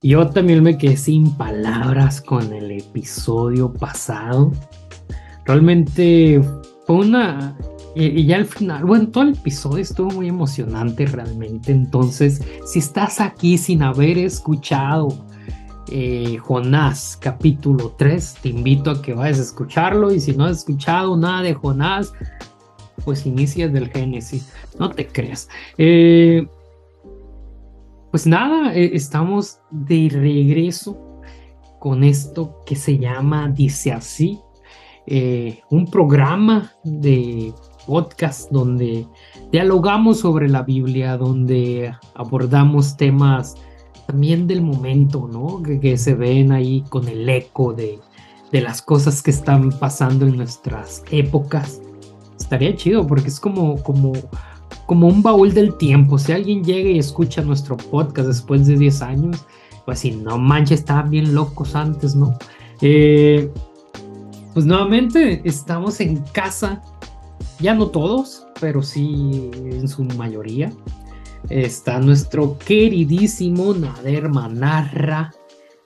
[0.00, 4.52] Yo también me quedé sin palabras con el episodio pasado.
[5.44, 6.40] Realmente
[6.86, 7.56] fue una...
[7.96, 11.72] Y, ya al final, bueno, todo el episodio estuvo muy emocionante realmente.
[11.72, 15.08] Entonces, si estás aquí sin haber escuchado
[15.90, 20.12] eh, Jonás capítulo 3, te invito a que vayas a escucharlo.
[20.14, 22.12] Y si no has escuchado nada de Jonás,
[23.04, 24.48] pues inicias del Génesis.
[24.78, 25.48] No te creas.
[25.76, 26.46] Eh,
[28.10, 31.20] pues nada, eh, estamos de regreso
[31.78, 34.40] con esto que se llama Dice así,
[35.06, 37.52] eh, un programa de
[37.86, 39.06] podcast donde
[39.52, 43.54] dialogamos sobre la Biblia, donde abordamos temas
[44.06, 45.62] también del momento, ¿no?
[45.62, 47.98] Que, se ven ahí con el eco de,
[48.52, 51.80] de las cosas que están pasando en nuestras épocas.
[52.38, 54.12] Estaría chido porque es como, como
[54.86, 56.18] como un baúl del tiempo.
[56.18, 59.44] Si alguien llega y escucha nuestro podcast después de 10 años,
[59.84, 62.36] pues si no manches, estaban bien locos antes, ¿no?
[62.80, 63.50] Eh,
[64.54, 66.82] pues nuevamente estamos en casa,
[67.60, 70.72] ya no todos, pero sí en su mayoría.
[71.48, 75.32] Está nuestro queridísimo Nader Manarra,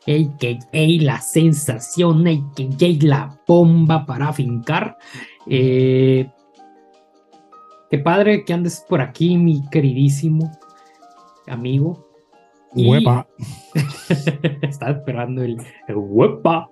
[0.07, 1.03] a.k.a.
[1.03, 3.07] la sensación, a.k.a.
[3.07, 4.97] la bomba para fincar.
[5.47, 6.31] Eh,
[7.93, 10.51] Qué padre que andes por aquí, mi queridísimo
[11.47, 12.09] amigo.
[12.75, 13.29] Huepa.
[14.63, 15.59] Estaba esperando el,
[15.95, 16.71] huepa.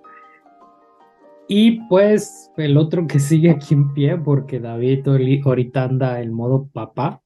[1.47, 5.07] Y pues el otro que sigue aquí en pie, porque David
[5.45, 7.21] ahorita anda en modo papá.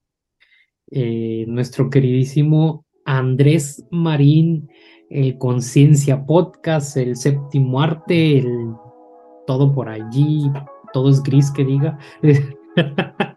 [0.91, 4.69] Eh, nuestro queridísimo Andrés Marín,
[5.09, 8.73] el Conciencia Podcast, el séptimo arte, el
[9.47, 10.51] todo por allí,
[10.91, 11.97] todo es gris que diga.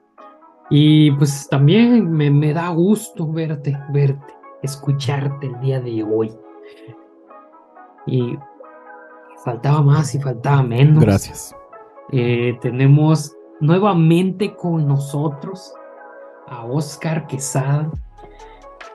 [0.70, 6.32] Y pues también me, da gusto verte, verte, escucharte el día de hoy.
[8.06, 8.38] Y
[9.44, 11.02] faltaba más y faltaba menos.
[11.02, 11.56] Gracias.
[12.12, 15.72] Eh, tenemos nuevamente con nosotros
[16.46, 17.90] a Oscar Quesada.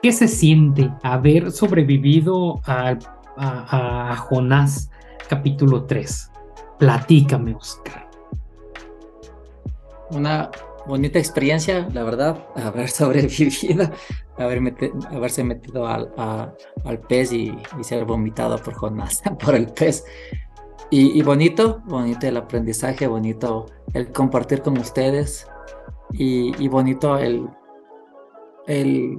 [0.00, 2.96] ¿Qué se siente haber sobrevivido a,
[3.36, 4.90] a Jonás
[5.28, 6.30] capítulo 3?
[6.78, 8.08] Platícame, Oscar.
[10.10, 10.50] Una
[10.86, 13.90] bonita experiencia, la verdad, haber sobrevivido,
[14.36, 14.74] haber
[15.10, 20.04] haberse metido al, al pez y, ser vomitado por Jonás, por el pez.
[20.90, 25.48] Y, bonito, bonito el aprendizaje, bonito el compartir con ustedes
[26.12, 27.48] y, bonito el,
[28.68, 29.18] el,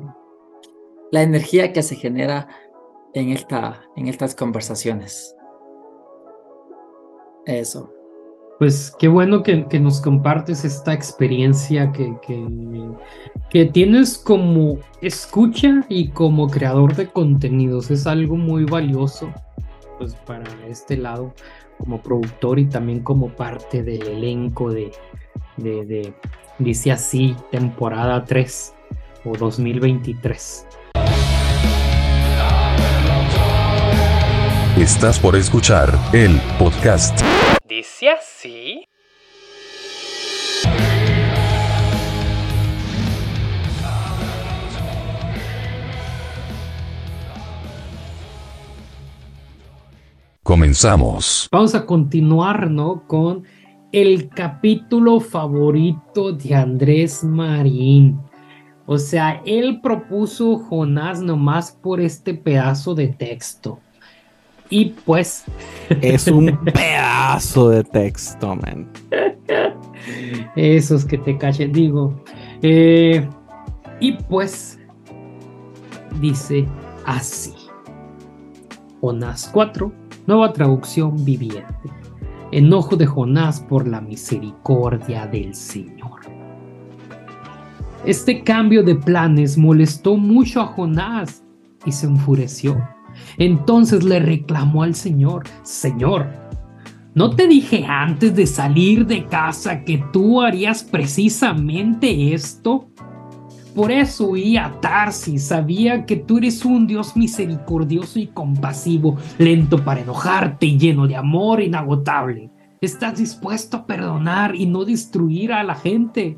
[1.11, 2.47] la energía que se genera
[3.13, 5.35] en, esta, en estas conversaciones.
[7.45, 7.94] Eso
[8.59, 12.15] pues qué bueno que, nos compartes esta experiencia que,
[13.49, 17.91] que, tienes como escucha y como creador de contenidos.
[17.91, 19.31] Es algo muy valioso
[19.97, 21.33] pues, para este lado
[21.77, 24.91] como productor y también como parte del elenco de,
[25.57, 26.13] de, de
[26.59, 28.73] dice así, temporada 3
[29.25, 30.67] o 2023.
[34.77, 37.21] Estás por escuchar el podcast
[37.75, 38.87] dice así.
[50.43, 51.49] Comenzamos.
[51.51, 53.05] Vamos a continuar, ¿no?
[53.07, 53.43] Con
[53.91, 58.21] el capítulo favorito de Andrés Marín.
[58.85, 63.79] O sea, él propuso Jonás nomás por este pedazo de texto.
[64.69, 65.45] Y pues.
[66.01, 68.89] Es un pedazo de texto, man.
[70.55, 72.23] Esos que te cachen, digo.
[72.61, 73.27] Eh,
[73.99, 74.79] y pues.
[76.19, 76.65] Dice
[77.05, 77.53] así.
[79.01, 79.91] Jonás 4,
[80.25, 81.65] nueva traducción viviente.
[82.51, 86.21] Enojo de Jonás por la misericordia del Señor.
[88.05, 91.43] Este cambio de planes molestó mucho a Jonás
[91.85, 92.77] y se enfureció
[93.37, 96.27] entonces le reclamó al Señor, Señor,
[97.13, 102.89] ¿no te dije antes de salir de casa que tú harías precisamente esto?
[103.75, 109.83] Por eso huí a Tarsis, sabía que tú eres un Dios misericordioso y compasivo, lento
[109.83, 112.49] para enojarte y lleno de amor inagotable.
[112.79, 116.37] Estás dispuesto a perdonar y no destruir a la gente.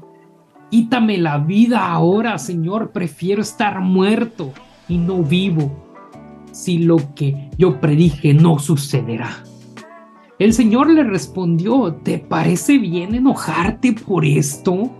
[0.72, 4.52] Quítame la vida ahora, Señor, prefiero estar muerto
[4.88, 5.87] y no vivo
[6.63, 9.44] si lo que yo predije no sucederá?
[10.39, 14.92] El Señor le respondió, ¿te parece bien enojarte por esto?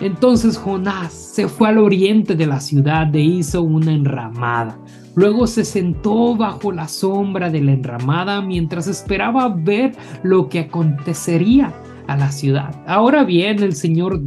[0.00, 4.78] Entonces Jonás se fue al oriente de la ciudad e hizo una enramada,
[5.16, 9.92] Luego se sentó bajo la sombra de la enramada mientras esperaba ver
[10.24, 11.72] lo que acontecería
[12.08, 12.74] a la ciudad.
[12.86, 14.20] Ahora bien, el Señor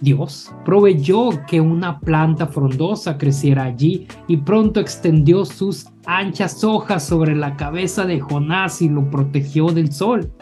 [0.00, 7.34] Dios proveyó que una planta frondosa creciera allí y pronto extendió sus anchas hojas sobre
[7.34, 10.32] la cabeza de Jonás y lo protegió del sol.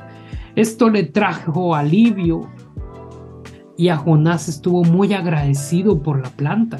[0.54, 2.48] Esto le trajo alivio
[3.76, 6.78] y a Jonás estuvo muy agradecido por la planta.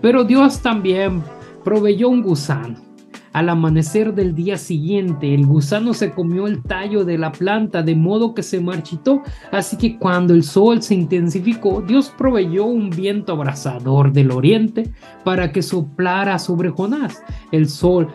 [0.00, 1.22] Pero Dios también
[1.64, 2.87] proveyó un gusano.
[3.32, 7.94] Al amanecer del día siguiente, el gusano se comió el tallo de la planta de
[7.94, 9.22] modo que se marchitó.
[9.52, 14.92] Así que cuando el sol se intensificó, Dios proveyó un viento abrasador del oriente
[15.24, 17.22] para que soplara sobre Jonás.
[17.52, 18.08] El sol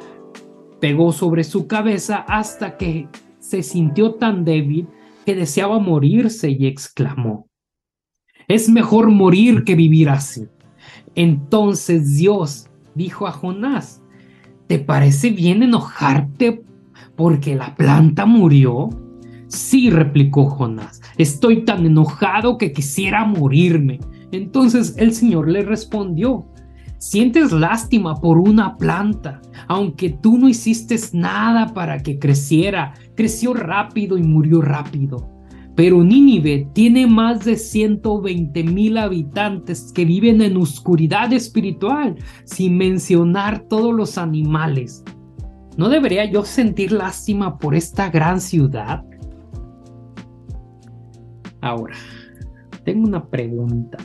[0.80, 3.08] pegó sobre su cabeza hasta que
[3.40, 4.88] se sintió tan débil
[5.26, 7.48] que deseaba morirse y exclamó,
[8.48, 10.48] es mejor morir que vivir así.
[11.16, 14.03] Entonces Dios dijo a Jonás,
[14.68, 16.64] ¿te parece bien enojarte
[17.16, 18.90] porque la planta murió?
[19.48, 24.00] Sí, replicó Jonás, estoy tan enojado que quisiera morirme.
[24.32, 26.48] Entonces el Señor le respondió,
[26.98, 34.18] sientes lástima por una planta, aunque tú no hiciste nada para que creciera, creció rápido
[34.18, 35.33] y murió rápido.
[35.76, 42.16] Pero Nínive tiene más de 120 mil habitantes que viven en oscuridad espiritual,
[42.46, 45.04] sin mencionar todos los animales.
[45.78, 49.04] ¿No debería yo sentir lástima por esta gran ciudad?
[51.62, 51.96] Ahora,
[52.84, 53.98] tengo una pregunta.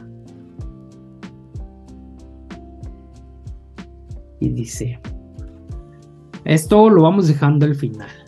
[4.40, 5.00] Y dice,
[6.44, 8.27] esto lo vamos dejando al final.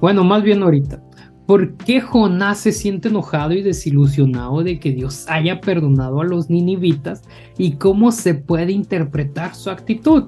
[0.00, 1.02] Bueno, más bien ahorita.
[1.46, 6.50] ¿Por qué Jonás se siente enojado y desilusionado de que Dios haya perdonado a los
[6.50, 7.22] ninivitas
[7.56, 10.24] y cómo se puede interpretar su actitud?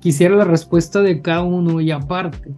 [0.00, 2.52] Quisiera la respuesta de cada uno y aparte.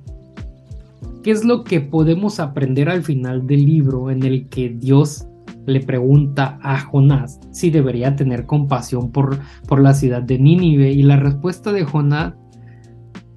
[1.22, 5.26] ¿Qué es lo que podemos aprender al final del libro en el que Dios
[5.66, 10.92] le pregunta a Jonás si debería tener compasión por, por la ciudad de Nínive?
[10.92, 12.32] Y la respuesta de Jonás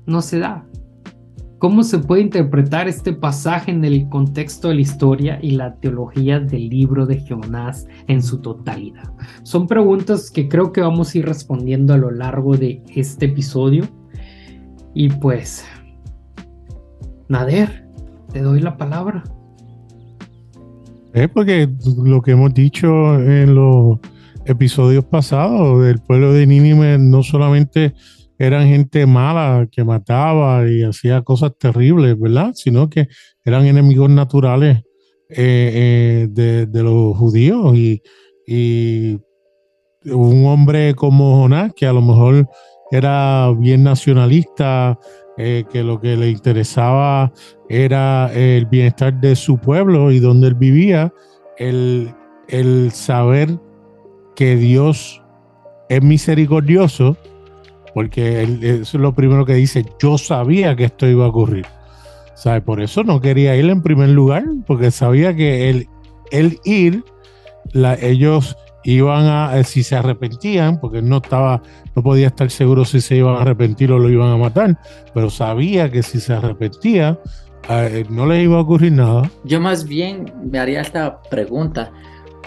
[0.06, 0.66] no se da.
[1.62, 6.40] ¿Cómo se puede interpretar este pasaje en el contexto de la historia y la teología
[6.40, 9.14] del libro de Jonás en su totalidad?
[9.44, 13.88] Son preguntas que creo que vamos a ir respondiendo a lo largo de este episodio.
[14.96, 15.64] Y pues,
[17.30, 17.88] Nader,
[18.34, 19.24] te doy la palabra.
[21.14, 21.70] Es porque
[22.04, 24.00] lo que hemos dicho en los
[24.46, 27.94] episodios pasados, del pueblo de Nínive no solamente
[28.42, 32.54] eran gente mala que mataba y hacía cosas terribles, ¿verdad?
[32.56, 33.08] Sino que
[33.46, 34.80] eran enemigos naturales
[35.30, 38.02] eh, eh, de, los judíos y,
[40.06, 42.50] un hombre como Jonás, que a lo mejor
[42.90, 44.98] era bien nacionalista,
[45.38, 47.32] eh, que lo que le interesaba
[47.70, 51.14] era el bienestar de su pueblo y donde él vivía,
[51.60, 52.12] el,
[52.48, 53.60] el saber
[54.36, 55.22] que Dios
[55.90, 57.16] es misericordioso
[57.94, 61.66] porque eso es lo primero que dice, yo sabía que esto iba a ocurrir.
[62.36, 62.62] ¿Sabe?
[62.62, 65.88] Por eso no quería ir en primer lugar, porque sabía que el,
[66.32, 67.04] el ir,
[67.72, 71.62] la, ellos iban a, eh, si se arrepentían, porque no estaba,
[71.96, 74.80] no podía estar seguro si se iban a arrepentir o lo iban a matar,
[75.14, 77.20] pero sabía que si se arrepentía,
[77.70, 79.30] eh, no les iba a ocurrir nada.
[79.44, 81.92] Yo más bien me haría esta pregunta.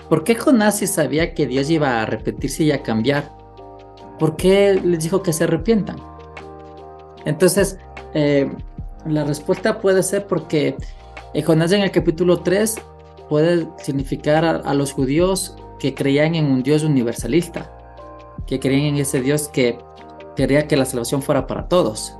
[0.08, 3.30] ¿Por qué Jonás sabía que Dios iba a arrepentirse y a cambiar?
[4.18, 5.96] ¿Por qué les dijo que se arrepientan?
[7.24, 7.78] Entonces,
[8.14, 8.50] eh,
[9.06, 10.76] la respuesta puede ser porque
[11.34, 12.76] eh, Jonás en el capítulo 3
[13.28, 17.70] puede significar a, los judíos que creían en un Dios universalista,
[18.46, 19.78] que creían en ese Dios que
[20.36, 22.16] quería que la salvación fuera para todos.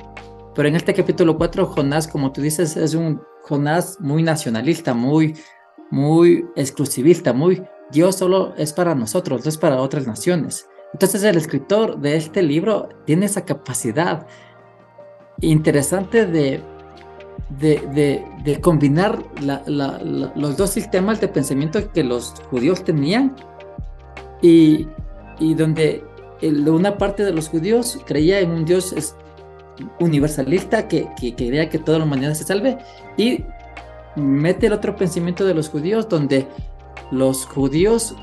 [0.55, 5.35] Pero en este capítulo 4, Jonás, como tú dices, es un Jonás muy nacionalista, muy,
[5.91, 10.67] muy exclusivista, muy Dios solo es para nosotros, no es para otras naciones.
[10.95, 14.29] Entonces el escritor de este libro tiene esa capacidad
[15.41, 16.63] interesante de,
[18.61, 19.19] combinar
[19.67, 23.35] los dos sistemas de pensamiento que los judíos tenían
[24.41, 24.87] y,
[25.57, 26.05] donde
[26.41, 28.95] una parte de los judíos creía en un Dios
[29.99, 32.79] universalista que, que, quería que toda la humanidad se salve
[33.17, 33.43] y
[34.15, 36.47] mete el otro pensamiento de los judíos donde
[37.11, 38.15] los judíos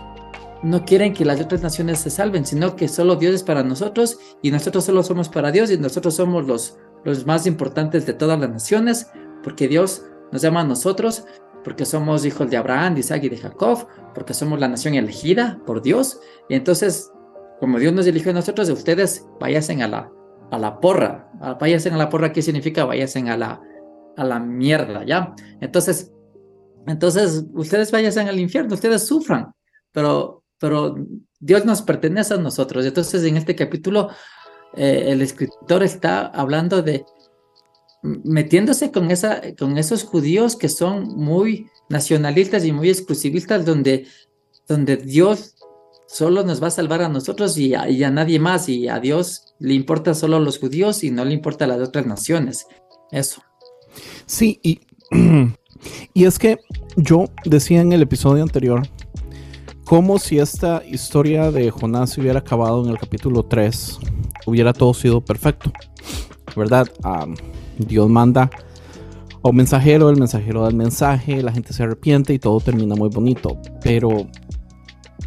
[0.64, 4.20] no quieren que las otras naciones se salven, sino que solo Dios es para nosotros
[4.42, 8.40] y nosotros solo somos para Dios y nosotros somos los, los más importantes de todas
[8.40, 9.12] las naciones,
[9.44, 11.26] porque Dios nos llama a nosotros,
[11.64, 15.60] porque somos hijos de Abraham, de Isaac y de Jacob, porque somos la nación elegida
[15.66, 16.20] por Dios.
[16.50, 17.12] Y entonces
[17.62, 20.12] como Dios nos eligió a nosotros, ustedes váyanse a la,
[20.50, 21.30] a la porra.
[21.60, 22.86] Váyanse a la porra, ¿qué significa?
[22.86, 23.62] Váyanse a la,
[24.18, 25.36] a la mierda, ¿ya?
[25.60, 26.12] Entonces,
[26.88, 29.54] entonces, ustedes váyanse al infierno, ustedes sufran,
[29.92, 30.96] pero, pero
[31.40, 32.86] Dios nos pertenece a nosotros.
[32.86, 34.10] Entonces, en este capítulo,
[34.76, 37.04] eh, el escritor está hablando de
[38.04, 44.06] metiéndose con, esa, con esos judíos que son muy nacionalistas y muy exclusivistas, donde,
[44.68, 45.56] donde Dios
[46.08, 49.00] solo nos va a salvar a nosotros y a, y a, nadie más, y a
[49.00, 52.68] Dios le importa solo a los judíos y no le importa a las otras naciones.
[53.12, 53.42] Eso.
[54.28, 54.80] Sí, y,
[56.14, 56.60] y es que
[56.98, 58.84] yo decía en el episodio anterior,
[59.92, 64.00] como si esta historia de Jonás hubiera acabado en el capítulo 3,
[64.46, 65.70] hubiera todo sido perfecto,
[66.56, 66.88] ¿verdad?
[67.78, 68.50] Dios manda
[69.44, 72.96] a un mensajero, el mensajero da el mensaje, la gente se arrepiente y todo termina
[72.96, 73.58] muy bonito.
[73.84, 74.28] Pero,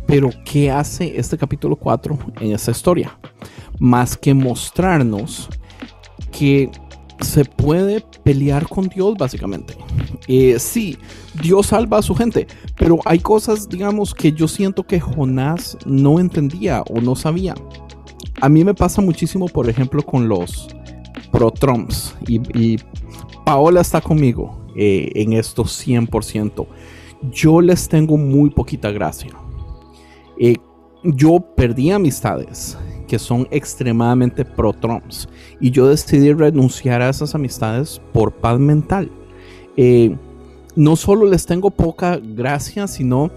[0.07, 3.19] pero ¿qué hace este capítulo 4 en esta historia?
[3.79, 5.51] Más que mostrarnos
[6.33, 6.71] que
[7.21, 9.75] se puede pelear con Dios básicamente.
[10.27, 10.97] Eh, sí,
[11.43, 16.19] Dios salva a su gente, pero hay cosas, digamos, que yo siento que Jonás no
[16.19, 17.55] entendía o no sabía.
[18.41, 20.69] A mí me pasa muchísimo, por ejemplo, con los
[21.31, 22.79] pro Trumps y,
[23.45, 26.67] Paola está conmigo eh, en esto 100%.
[27.31, 29.33] Yo les tengo muy poquita gracia.
[30.39, 30.57] Eh,
[31.03, 32.79] yo perdí amistades
[33.15, 35.29] que son extremadamente pro Trumps
[35.61, 39.09] y yo decidí renunciar a esas amistades por paz mental.
[39.77, 40.17] Eh,
[40.75, 43.31] no solo les tengo poca gracia, sino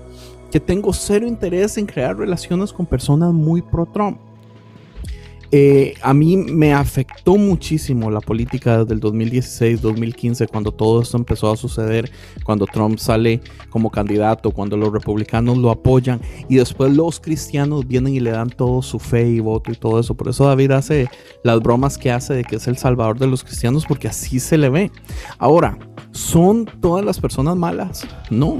[0.49, 4.17] que tengo cero interés en crear relaciones con personas muy pro Trump.
[5.51, 11.57] Eh, a mí me afectó muchísimo la política del 2016-2015 cuando todo esto empezó a
[11.57, 12.11] suceder,
[12.43, 18.13] cuando Trump sale como candidato, cuando los republicanos lo apoyan y después los cristianos vienen
[18.13, 20.15] y le dan todo su fe y voto y todo eso.
[20.15, 21.09] Por eso David hace
[21.43, 24.57] las bromas que hace de que es el salvador de los cristianos porque así se
[24.57, 24.91] le ve.
[25.37, 25.77] Ahora,
[26.11, 28.05] ¿son todas las personas malas?
[28.29, 28.59] No.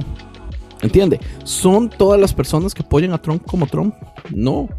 [0.82, 1.20] ¿Entiende?
[1.44, 3.96] ¿Son todas las personas que apoyan a Trump como Trump?
[4.34, 4.70] No.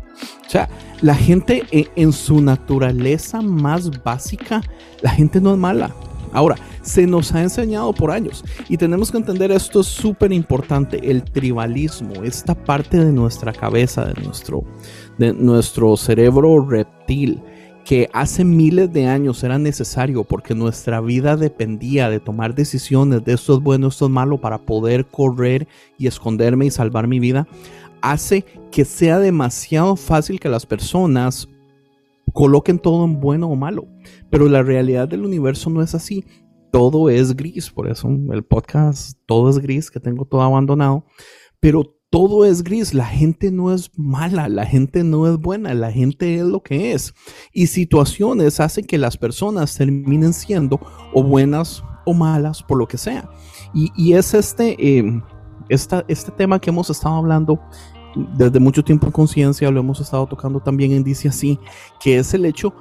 [0.47, 0.69] O sea,
[1.03, 4.63] la gente eh, en su naturaleza más básica,
[5.03, 5.95] la gente no es mala.
[6.33, 11.11] Ahora, se nos ha enseñado por años y tenemos que entender esto es súper importante,
[11.11, 14.65] el tribalismo, esta parte de nuestra cabeza, de nuestro,
[15.19, 17.43] de nuestro cerebro reptil
[17.85, 23.33] que hace miles de años era necesario porque nuestra vida dependía de tomar decisiones de
[23.33, 27.49] esto es bueno, esto es malo para poder correr y esconderme y salvar mi vida,
[28.03, 31.49] hace que sea demasiado fácil que las personas
[32.33, 33.87] coloquen todo en bueno o malo.
[34.31, 36.25] Pero la realidad del universo no es así.
[36.71, 41.05] Todo es gris, por eso el podcast todo es gris, que tengo todo abandonado.
[41.61, 45.93] Pero todo es gris, la gente no es mala, la gente no es buena, la
[45.93, 47.15] gente es lo que es.
[47.53, 50.81] Y situaciones hacen que las personas terminen siendo
[51.13, 53.29] o buenas o malas por lo que sea.
[53.75, 55.23] Y, es este, eh,
[55.69, 57.61] este tema que hemos estado hablando
[58.37, 61.59] desde mucho tiempo en conciencia, lo hemos estado tocando también en Dice así,
[62.01, 62.75] que es el hecho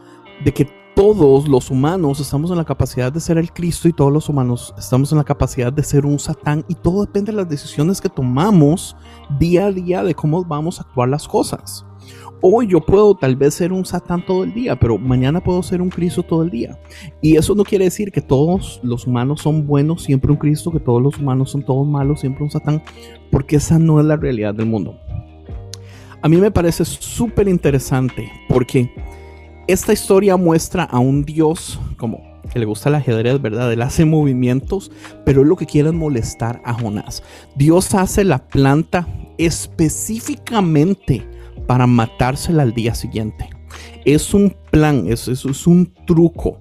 [0.44, 0.66] de que
[0.96, 4.74] todos los humanos estamos en la capacidad de ser el Cristo y todos los humanos
[4.80, 8.10] estamos en la capacidad de ser un Satán y todo depende de las decisiones que
[8.10, 8.96] tomamos
[9.38, 11.86] día a día de cómo vamos a actuar las cosas.
[12.40, 15.82] Hoy yo puedo tal vez ser un Satán todo el día, pero mañana puedo ser
[15.82, 16.80] un Cristo todo el día.
[17.20, 20.80] Y eso no quiere decir que todos los humanos son buenos, siempre un Cristo, que
[20.80, 22.84] todos los humanos son todos malos, siempre un Satán,
[23.32, 25.00] porque esa no es la realidad del mundo.
[26.22, 28.92] A mí me parece súper interesante porque
[29.68, 33.74] esta historia muestra a un dios como que le gusta el ajedrez, ¿verdad?
[33.74, 34.92] Él hace movimientos,
[35.26, 37.24] pero es lo que quiere molestar a Jonás.
[37.56, 41.28] Dios hace la planta específicamente
[41.68, 43.50] para matársela al día siguiente.
[44.06, 46.60] Es un plan, es, es un truco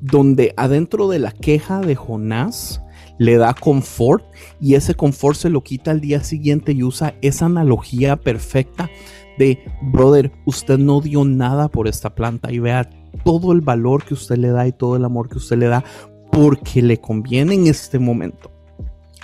[0.00, 2.80] donde adentro de la queja de Jonás
[3.18, 4.24] le da confort
[4.60, 8.90] y ese confort se lo quita al día siguiente y usa esa analogía perfecta
[9.38, 12.88] de, brother, usted no dio nada por esta planta y vea
[13.24, 15.84] todo el valor que usted le da y todo el amor que usted le da
[16.30, 18.50] porque le conviene en este momento.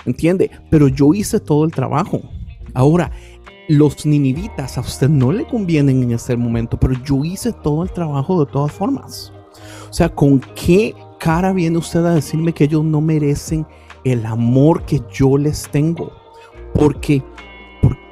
[0.05, 0.49] ¿Entiende?
[0.69, 2.21] Pero yo hice todo el trabajo.
[2.73, 3.11] Ahora,
[3.71, 7.91] los ninivitas a usted no le convienen en este momento, pero yo hice todo el
[7.91, 9.31] trabajo de todas formas.
[9.89, 13.65] O sea, ¿con qué cara viene usted a decirme que ellos no merecen
[14.03, 16.11] el amor que yo les tengo?
[16.73, 17.23] Porque,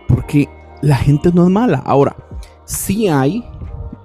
[0.08, 0.48] porque
[0.82, 1.80] la gente no es mala.
[1.86, 2.16] Ahora,
[2.64, 3.44] si hay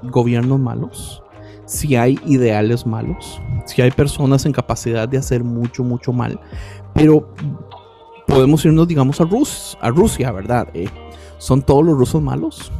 [0.03, 1.23] gobiernos malos,
[1.67, 6.41] si hay ideales malos, si hay personas en capacidad de hacer mucho, mucho mal,
[6.95, 7.33] pero
[8.27, 10.67] podemos irnos, digamos, a, Rus a Rusia, ¿verdad?
[10.75, 10.89] Eh,
[11.45, 12.73] ¿Son todos los rusos malos?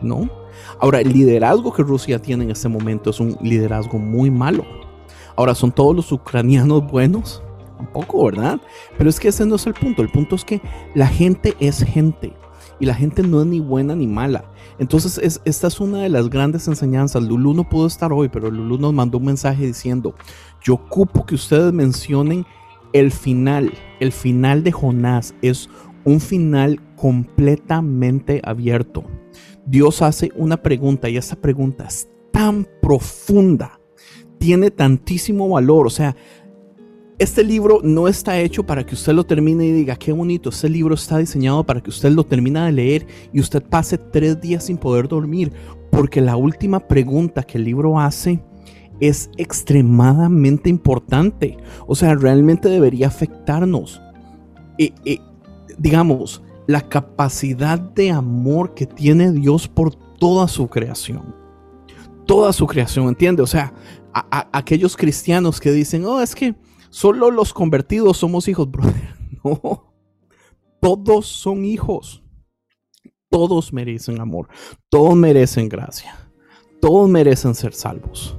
[0.00, 0.30] No.
[0.80, 4.64] Ahora, el liderazgo que Rusia tiene en este momento es un liderazgo muy malo.
[5.36, 7.42] Ahora, ¿son todos los ucranianos buenos?
[7.76, 8.58] Tampoco, ¿verdad?
[8.96, 10.00] Pero es que ese no es el punto.
[10.00, 10.62] El punto es que
[10.94, 12.32] la gente es gente
[12.80, 14.46] y la gente no es ni buena ni mala.
[14.78, 17.22] Entonces, es, esta es una de las grandes enseñanzas.
[17.22, 20.14] Lulu no pudo estar hoy, pero Lulu nos mandó un mensaje diciendo,
[20.62, 22.46] yo ocupo que ustedes mencionen
[22.94, 23.74] el final.
[24.00, 25.68] El final de Jonás es
[26.06, 29.04] un final completamente abierto.
[29.66, 33.80] Dios hace una pregunta y esa pregunta es tan profunda,
[34.38, 35.86] tiene tantísimo valor.
[35.86, 36.16] O sea,
[37.18, 40.68] este libro no está hecho para que usted lo termine y diga, qué bonito, este
[40.68, 44.64] libro está diseñado para que usted lo termine de leer y usted pase tres días
[44.64, 45.50] sin poder dormir,
[45.90, 48.40] porque la última pregunta que el libro hace
[49.00, 51.56] es extremadamente importante.
[51.86, 54.00] O sea, realmente debería afectarnos.
[55.78, 61.34] Digamos, la capacidad de amor que tiene Dios por toda su creación.
[62.26, 63.42] Toda su creación, ¿entiende?
[63.42, 63.72] O sea,
[64.52, 66.54] aquellos cristianos que dicen, oh, es que
[66.96, 69.14] Solo los convertidos somos hijos, brother.
[69.44, 69.92] No.
[70.80, 72.22] Todos son hijos.
[73.28, 74.48] Todos merecen amor.
[74.88, 76.16] Todos merecen gracia.
[76.80, 78.34] Todos merecen ser salvos.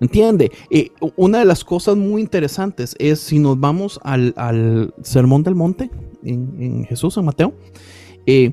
[0.00, 0.50] ¿Entiende?
[0.68, 5.88] Eh, una de las cosas muy interesantes es si nos vamos al, Sermón del Monte
[6.26, 7.54] en, Jesús, en Mateo.
[8.26, 8.52] Eh,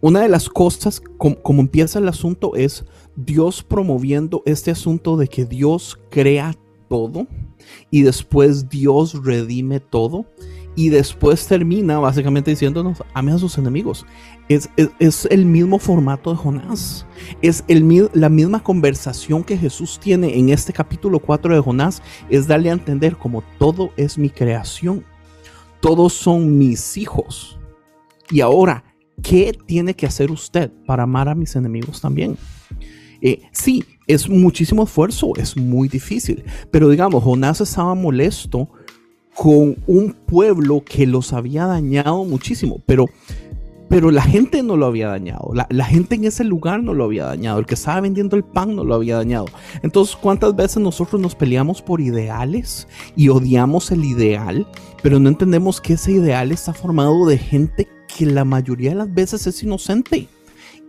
[0.00, 2.86] una de las cosas, como empieza el asunto, es
[3.16, 6.54] Dios promoviendo este asunto de que Dios crea
[6.88, 7.26] todo
[7.90, 10.26] y después Dios redime todo
[10.76, 14.06] y después termina básicamente diciéndonos, ame a sus enemigos.
[14.48, 14.68] Es,
[15.30, 17.06] el mismo formato de Jonás.
[17.42, 22.02] Es el, la misma conversación que Jesús tiene en este capítulo 4 de Jonás.
[22.28, 25.04] Es darle a entender como todo es mi creación.
[25.80, 27.58] Todos son mis hijos.
[28.30, 28.84] Y ahora,
[29.22, 32.36] ¿qué tiene que hacer usted para amar a mis enemigos también?
[33.22, 36.44] Eh, sí, es muchísimo esfuerzo, es muy difícil.
[36.70, 38.68] Pero digamos, Jonás estaba molesto
[39.34, 43.06] con un pueblo que los había dañado muchísimo, pero,
[43.90, 47.02] pero la gente no lo había dañado, la, la, gente en ese lugar no lo
[47.02, 49.46] había dañado, el que estaba vendiendo el pan no lo había dañado.
[49.82, 54.64] Entonces, ¿cuántas veces nosotros nos peleamos por ideales y odiamos el ideal,
[55.02, 59.12] pero no entendemos que ese ideal está formado de gente que la mayoría de las
[59.12, 60.28] veces es inocente?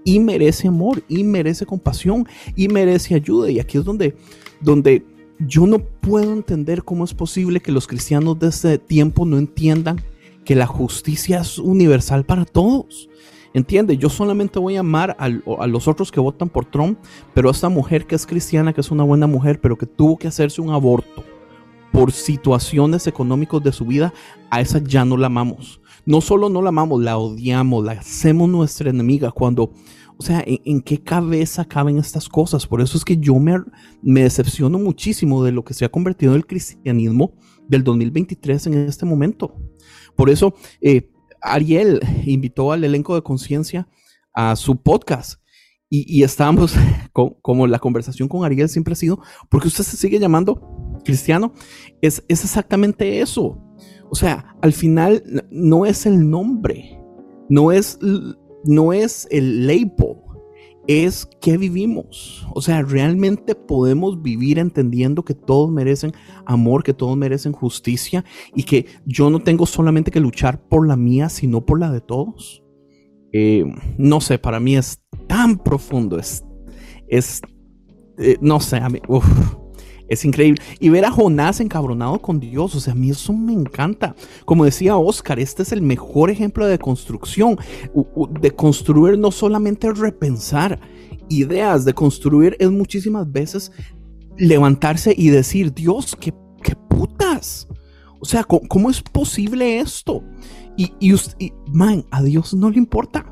[0.03, 3.51] y merece amor y merece compasión y merece ayuda.
[3.51, 4.15] Y aquí es donde,
[4.59, 5.05] donde
[5.39, 10.01] yo no puedo entender cómo es posible que los cristianos de este tiempo no entiendan
[10.45, 13.09] que la justicia es universal para todos.
[13.53, 15.27] Entiende, yo solamente voy a amar a,
[15.67, 16.97] los otros que votan por Trump,
[17.33, 20.17] pero a esta mujer que es cristiana, que es una buena mujer, pero que tuvo
[20.17, 21.23] que hacerse un aborto
[21.91, 24.13] por situaciones económicas de su vida,
[24.49, 28.49] a esa ya no la amamos no solo no la amamos, la odiamos, la hacemos
[28.49, 29.71] nuestra enemiga cuando,
[30.17, 32.65] o sea, ¿en, qué cabeza caben estas cosas?
[32.65, 33.57] Por eso es que yo me,
[34.01, 37.33] me decepciono muchísimo de lo que se ha convertido en el cristianismo
[37.67, 39.55] del 2023 en este momento.
[40.15, 41.09] Por eso, eh,
[41.41, 43.87] Ariel invitó al elenco de conciencia
[44.33, 45.41] a su podcast.
[45.93, 46.73] Y, estábamos,
[47.41, 49.19] como la conversación con Ariel siempre ha sido,
[49.49, 51.53] porque usted se sigue llamando cristiano,
[52.01, 53.61] es, es exactamente eso.
[54.09, 56.97] O sea, al final no es el nombre,
[57.49, 57.99] no es,
[58.63, 60.15] no es el label,
[60.87, 62.47] es que vivimos.
[62.53, 66.13] O sea, realmente podemos vivir entendiendo que todos merecen
[66.45, 70.95] amor, que todos merecen justicia y que yo no tengo solamente que luchar por la
[70.95, 72.63] mía, sino por la de todos.
[73.33, 73.65] Eh,
[73.97, 76.43] no sé, para mí es tan profundo, es,
[77.07, 77.41] es
[78.17, 78.99] eh, no sé, a mí,
[80.11, 80.61] es increíble.
[80.79, 84.13] Y ver a Jonás encabronado con Dios, o sea, a mí eso me encanta.
[84.43, 87.57] Como decía Oscar, este es el mejor ejemplo de construcción.
[88.41, 90.79] De construir no solamente repensar
[91.29, 93.71] ideas, de construir es muchísimas veces
[94.37, 97.69] levantarse y decir, Dios, qué, qué putas.
[98.19, 100.23] O sea, ¿cómo, es posible esto?
[100.75, 103.30] Y, y, y, man, a Dios no le importa.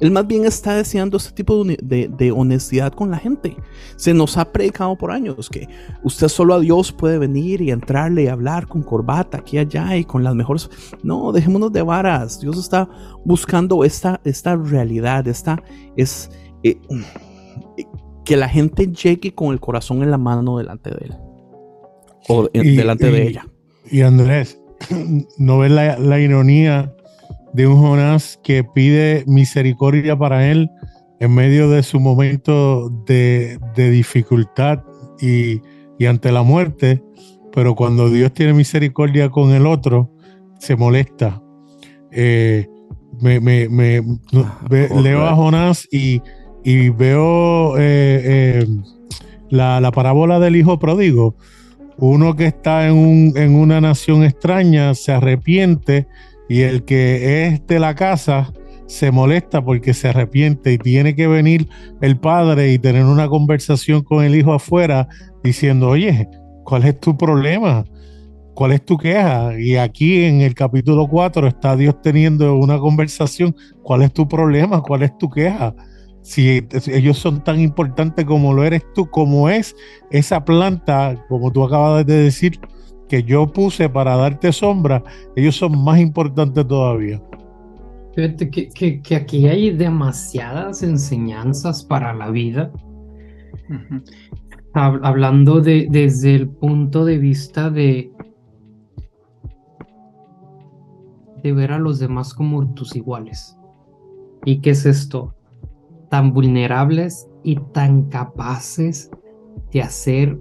[0.00, 3.56] Él más bien está deseando este tipo de, honestidad con la gente.
[3.96, 5.68] Se nos ha predicado por años que
[6.02, 9.96] usted solo a Dios puede venir y entrarle y hablar con corbata aquí y allá
[9.96, 10.70] y con las mejores.
[11.02, 12.40] No, dejémonos de varas.
[12.40, 12.88] Dios está
[13.24, 15.62] buscando esta, esta realidad, esta
[15.96, 16.30] es
[16.62, 16.78] eh,
[18.24, 21.14] que la gente llegue con el corazón en la mano delante de él
[22.28, 23.46] o delante de ella.
[23.90, 24.60] Y Andrés,
[25.38, 26.94] ¿no ves la, la ironía?
[27.52, 30.70] De un Jonás que pide misericordia para él
[31.20, 34.82] en medio de su momento de, dificultad
[35.20, 35.60] y,
[36.06, 37.02] ante la muerte,
[37.52, 40.10] pero cuando Dios tiene misericordia con el otro,
[40.58, 41.42] se molesta.
[42.10, 42.66] Eh,
[43.20, 44.02] me, me, me
[44.34, 44.60] ah,
[45.02, 46.22] leo a Jonás y,
[46.64, 48.66] y veo eh, eh,
[49.50, 51.36] la, la, parábola del hijo pródigo,
[51.98, 56.06] uno que está en, un, en una nación extraña se arrepiente
[56.50, 58.52] y el que es de la casa
[58.86, 61.68] se molesta porque se arrepiente y tiene que venir
[62.00, 65.06] el padre y tener una conversación con el hijo afuera
[65.44, 66.28] diciendo, oye,
[66.64, 67.84] ¿cuál es tu problema?
[68.54, 69.60] ¿Cuál es tu queja?
[69.60, 73.54] Y aquí en el capítulo 4 está Dios teniendo una conversación.
[73.84, 74.82] ¿Cuál es tu problema?
[74.82, 75.72] ¿Cuál es tu queja?
[76.22, 79.76] Si ellos son tan importantes como lo eres tú, como es
[80.10, 82.58] esa planta, como tú acabas de decir,
[83.10, 85.02] que yo puse para darte sombra,
[85.34, 87.20] ellos son más importantes todavía.
[88.14, 92.72] Fíjate que, que, aquí hay demasiadas enseñanzas para la vida.
[94.72, 98.12] Hablando de, desde el punto de vista de,
[101.42, 103.56] de ver a los demás como tus iguales.
[104.44, 105.34] ¿Y qué es esto?
[106.10, 109.10] Tan vulnerables y tan capaces
[109.72, 110.38] de hacer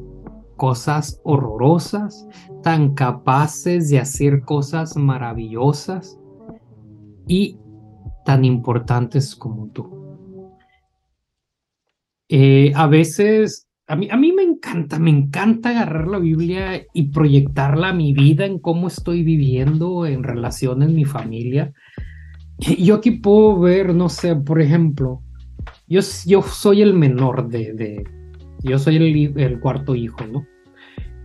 [0.59, 2.27] cosas horrorosas,
[2.61, 6.19] tan capaces de hacer cosas maravillosas
[7.27, 7.57] y
[8.25, 10.17] tan importantes como tú.
[12.27, 17.03] Eh, a veces a mí, a mí me encanta, me encanta agarrar la Biblia y
[17.07, 21.73] proyectarla a mi vida, en cómo estoy viviendo, en relación en mi familia.
[22.59, 25.23] Yo aquí puedo ver, no sé, por ejemplo,
[25.87, 28.18] yo, yo soy el menor de, de
[28.63, 30.45] yo soy el, cuarto hijo, ¿no?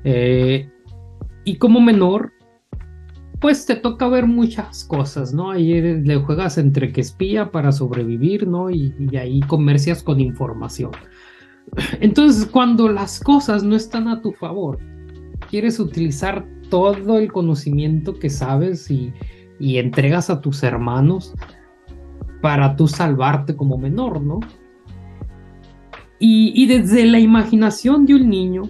[0.04, 0.70] Eh,
[1.44, 2.32] y como menor,
[3.40, 5.50] pues te toca ver muchas cosas, ¿no?
[5.50, 8.70] Ahí le juegas entre que espía para sobrevivir, ¿no?
[8.70, 10.92] Y ahí comercias con información.
[12.00, 14.78] Entonces, cuando las cosas no están a tu favor,
[15.50, 19.12] quieres utilizar todo el conocimiento que sabes y,
[19.60, 21.32] entregas a tus hermanos
[22.42, 24.40] para tú salvarte como menor, ¿no?
[26.18, 28.62] Y, desde la imaginación de un niño,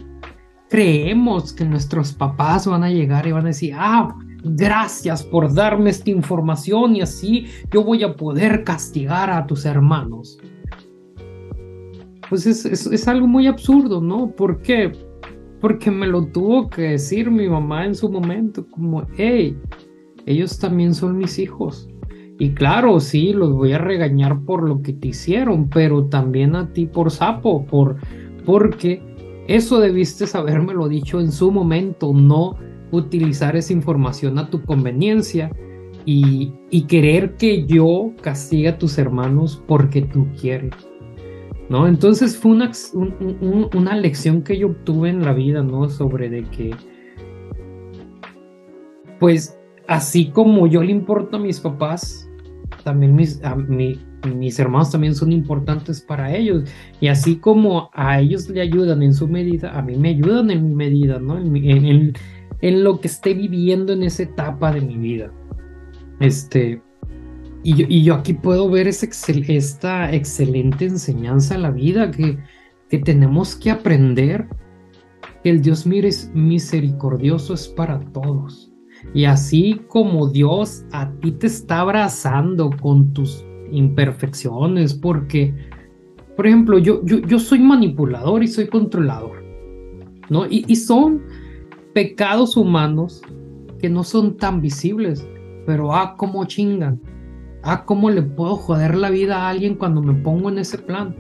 [0.69, 5.91] creemos que nuestros papás van a llegar y van a decir, ah, gracias por darme
[5.91, 10.39] esta información y así yo voy a poder castigar a tus hermanos
[12.29, 14.31] pues es, algo muy absurdo, ¿no?
[14.31, 14.93] ¿Por qué?
[15.61, 19.57] Porque me lo tuvo que decir mi mamá en su momento, como, hey,
[20.27, 21.89] ellos también son mis hijos.
[22.39, 26.73] Y claro, sí, los voy a regañar por lo que te hicieron, pero también a
[26.73, 27.97] ti por sapo, por,
[28.45, 29.01] porque
[29.47, 32.57] eso debiste habérmelo dicho en su momento, no
[32.91, 35.51] utilizar esa información a tu conveniencia
[36.05, 40.75] y, y querer que yo castigue a tus hermanos porque tú quieres.
[41.69, 41.87] ¿no?
[41.87, 42.71] Entonces fue una,
[43.75, 45.89] una lección que yo obtuve en la vida, ¿no?
[45.89, 46.75] Sobre de que,
[49.19, 52.29] pues, así como yo le importo a mis papás,
[52.83, 56.69] también mis, a mis hermanos también son importantes para ellos.
[57.01, 60.69] Y así como a ellos le ayudan en su medida, a mí me ayudan en
[60.69, 61.39] mi medida, ¿no?
[61.39, 62.15] En,
[62.61, 65.31] en lo que esté viviendo en esa etapa de mi vida.
[66.21, 66.81] Este,
[67.67, 72.39] y yo, aquí puedo ver esta excelente enseñanza a la vida que,
[72.91, 74.47] que tenemos que aprender
[75.43, 78.74] que el Dios misericordioso es para todos.
[79.13, 85.55] Y así como Dios a ti te está abrazando con tus imperfecciones, porque,
[86.37, 89.43] por ejemplo, yo, yo, yo soy manipulador y soy controlador,
[90.31, 90.47] ¿no?
[90.47, 91.23] Y, y son
[91.93, 93.23] pecados humanos
[93.79, 95.29] que no son tan visibles,
[95.67, 97.01] pero ah, como chingan
[97.65, 101.17] ah, ¿cómo le puedo joder la vida a alguien cuando me pongo en ese plan?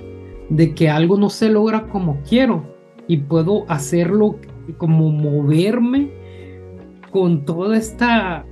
[0.50, 2.62] De que algo no se logra como quiero
[3.08, 4.38] y puedo hacerlo
[4.76, 6.12] como moverme
[7.14, 8.44] con todo esta,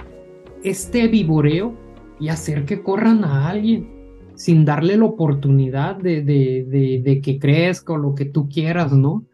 [0.63, 1.75] este vivoreo
[2.21, 3.89] y hacer que corran a alguien
[4.37, 9.27] sin darle la oportunidad de, de, que crezca o lo que tú quieras, ¿no?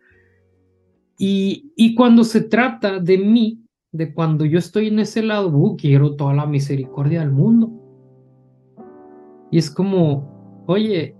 [1.18, 3.60] Y, y, cuando se trata de mí,
[3.92, 7.70] de cuando yo estoy en ese lado, uh, quiero toda la misericordia del mundo.
[9.50, 11.14] Y es como, oye,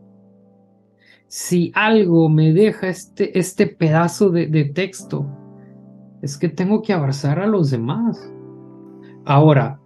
[1.27, 5.29] si algo me deja este, este pedazo de, de texto,
[6.22, 8.33] es que tengo que abrazar a los demás.
[9.24, 9.81] Ahora,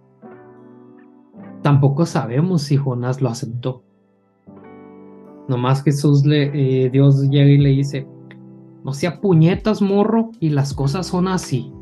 [1.61, 3.83] tampoco sabemos si Jonás lo aceptó.
[5.47, 8.07] Nomás Jesús le, eh, Dios llega y le dice,
[8.83, 11.73] no sea puñetas, morro, y las cosas son así.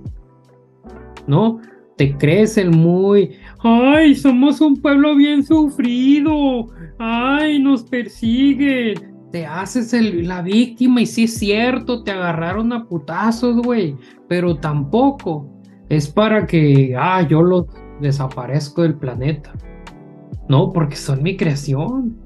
[1.27, 1.59] ¿No?
[2.01, 9.93] te crees el muy, ay, somos un pueblo bien sufrido, ay, nos persiguen, te haces
[9.93, 13.95] el, la víctima y sí es cierto, te agarraron a putazos, güey,
[14.27, 15.47] pero tampoco
[15.89, 17.65] es para que, ah, yo los
[18.01, 19.53] desaparezco del planeta,
[20.49, 22.17] no, porque son mi creación.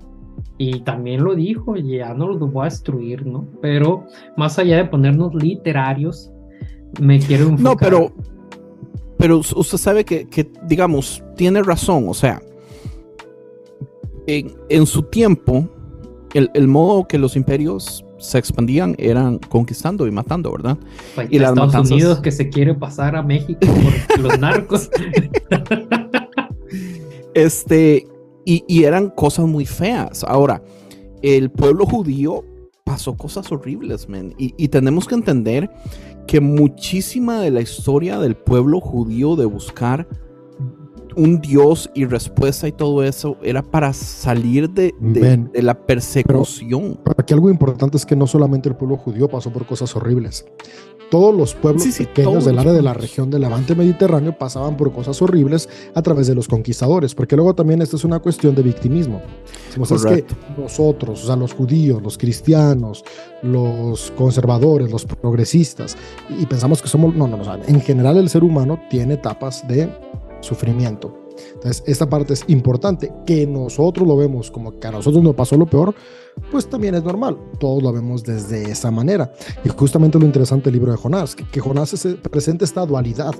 [0.58, 3.46] Y también lo dijo, ya no los voy a destruir, ¿no?
[3.62, 4.06] Pero
[4.38, 6.32] más allá de ponernos literarios,
[7.02, 7.64] me quiero enfocar.
[7.64, 8.14] No, pero,
[9.18, 12.42] pero usted sabe que, que digamos, tiene razón, o sea,
[14.28, 15.68] en, en su tiempo,
[16.36, 20.78] el, el, modo que los imperios se expandían eran conquistando y matando, ¿verdad?
[21.16, 21.92] Pues y las Estados matanzas...
[21.92, 24.90] Unidos que se quiere pasar a México por los narcos.
[27.34, 28.08] este,
[28.46, 30.24] y, y, eran cosas muy feas.
[30.24, 30.62] Ahora,
[31.22, 32.44] el pueblo judío
[32.84, 34.34] pasó cosas horribles, man.
[34.38, 35.70] Y, y tenemos que entender
[36.28, 40.08] que muchísima de la historia del pueblo judío de buscar
[41.16, 47.00] un Dios y respuesta y todo eso era para salir de, de, la persecución.
[47.04, 50.46] Pero aquí algo importante es que no solamente el pueblo judío pasó por cosas horribles.
[51.10, 54.76] Todos los pueblos Sí, sí, pequeños del área de la región del Levante Mediterráneo pasaban
[54.76, 58.56] por cosas horribles a través de los conquistadores, porque luego también esta es una cuestión
[58.56, 59.22] de victimismo.
[59.68, 60.26] Decimos, es que
[60.58, 63.04] nosotros, o sea, los judíos, los cristianos,
[63.44, 65.96] los conservadores, los progresistas,
[66.30, 69.14] y pensamos que somos, no, no, no, o sea, en general el ser humano tiene
[69.14, 69.90] etapas de
[70.46, 71.22] sufrimiento.
[71.56, 73.12] Entonces, esta parte es importante.
[73.26, 75.94] Que nosotros lo vemos como que a nosotros nos pasó lo peor,
[76.50, 77.38] pues también es normal.
[77.60, 79.34] Todos lo vemos desde esa manera.
[79.66, 83.34] Y justamente lo interesante del libro de Jonás, que, que Jonás es- presenta esta dualidad.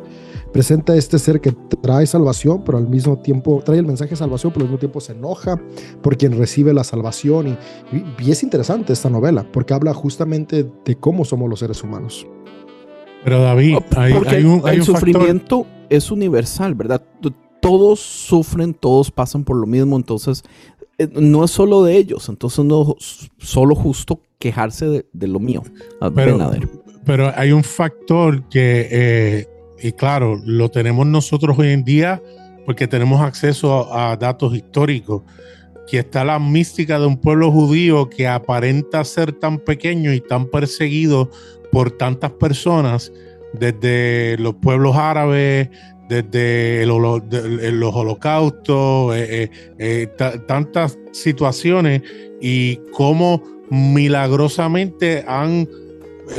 [0.52, 4.52] Presenta este ser que trae salvación, pero al mismo tiempo trae el mensaje de salvación,
[4.52, 5.62] pero al mismo tiempo se enoja
[6.02, 7.48] por quien recibe la salvación.
[7.94, 11.82] Y, y- y es interesante esta novela, porque habla justamente de cómo somos los seres
[11.82, 12.28] humanos.
[13.24, 13.78] Pero David,
[14.30, 15.22] hay, un, hay el un factor.
[15.90, 17.04] Es universal, ¿verdad?
[17.62, 20.44] Todos sufren, todos pasan por lo mismo, entonces
[20.98, 25.40] eh, no es solo de ellos, entonces no es solo justo quejarse de, de lo
[25.40, 25.64] mío.
[26.14, 26.38] Pero-.
[27.06, 29.48] Pero hay un factor que, eh,
[29.82, 32.22] y claro, lo tenemos nosotros hoy en día
[32.66, 35.22] porque tenemos acceso a, a datos históricos,
[35.88, 40.48] que está la mística de un pueblo judío que aparenta ser tan pequeño y tan
[40.48, 41.30] perseguido
[41.72, 43.12] por tantas personas,
[43.60, 45.70] desde los pueblos árabes,
[46.10, 52.02] desde los holocaustos, eh, eh, eh, ta- tantas situaciones
[52.42, 55.68] y cómo milagrosamente han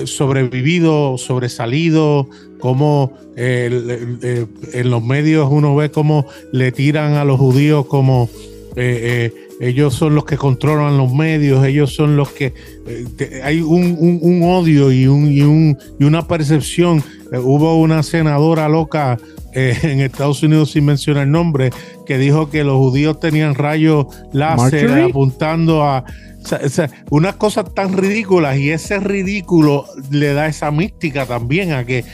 [0.04, 7.86] sobrevivido, sobresalido, como eh, en los medios uno ve cómo le tiran a los judíos
[7.86, 8.28] como
[8.76, 12.52] eh, ellos son los que controlan los medios, ellos son los que
[12.86, 17.02] eh, te- hay un, un- un odio y, un, y, un- y una percepción.
[17.32, 19.18] Eh, hubo una senadora loca
[19.54, 21.70] eh, en Estados Unidos, sin mencionar nombre,
[22.04, 25.10] que dijo que los judíos tenían rayos láser Marjorie?
[25.10, 26.04] apuntando a
[26.44, 31.26] o sea, o sea, unas cosas tan ridículas y ese ridículo le da esa mística
[31.26, 32.04] también a que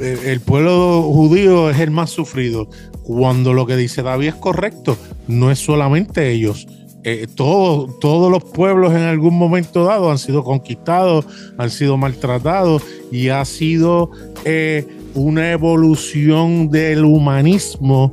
[0.00, 2.68] el pueblo judío es el más sufrido.
[3.02, 4.96] Cuando lo que dice David es correcto,
[5.28, 6.66] no es solamente ellos.
[7.04, 11.26] Eh, todo- todos los pueblos en algún momento dado han sido conquistados,
[11.58, 14.10] han sido maltratados y ha sido
[14.46, 18.12] eh, una evolución del humanismo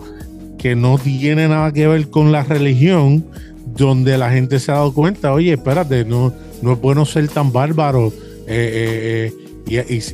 [0.58, 3.26] que no tiene nada que ver con la religión,
[3.76, 7.52] donde la gente se ha dado cuenta, oye, espérate, no, no es bueno ser tan
[7.52, 8.12] bárbaro.
[8.48, 9.34] eh, eh,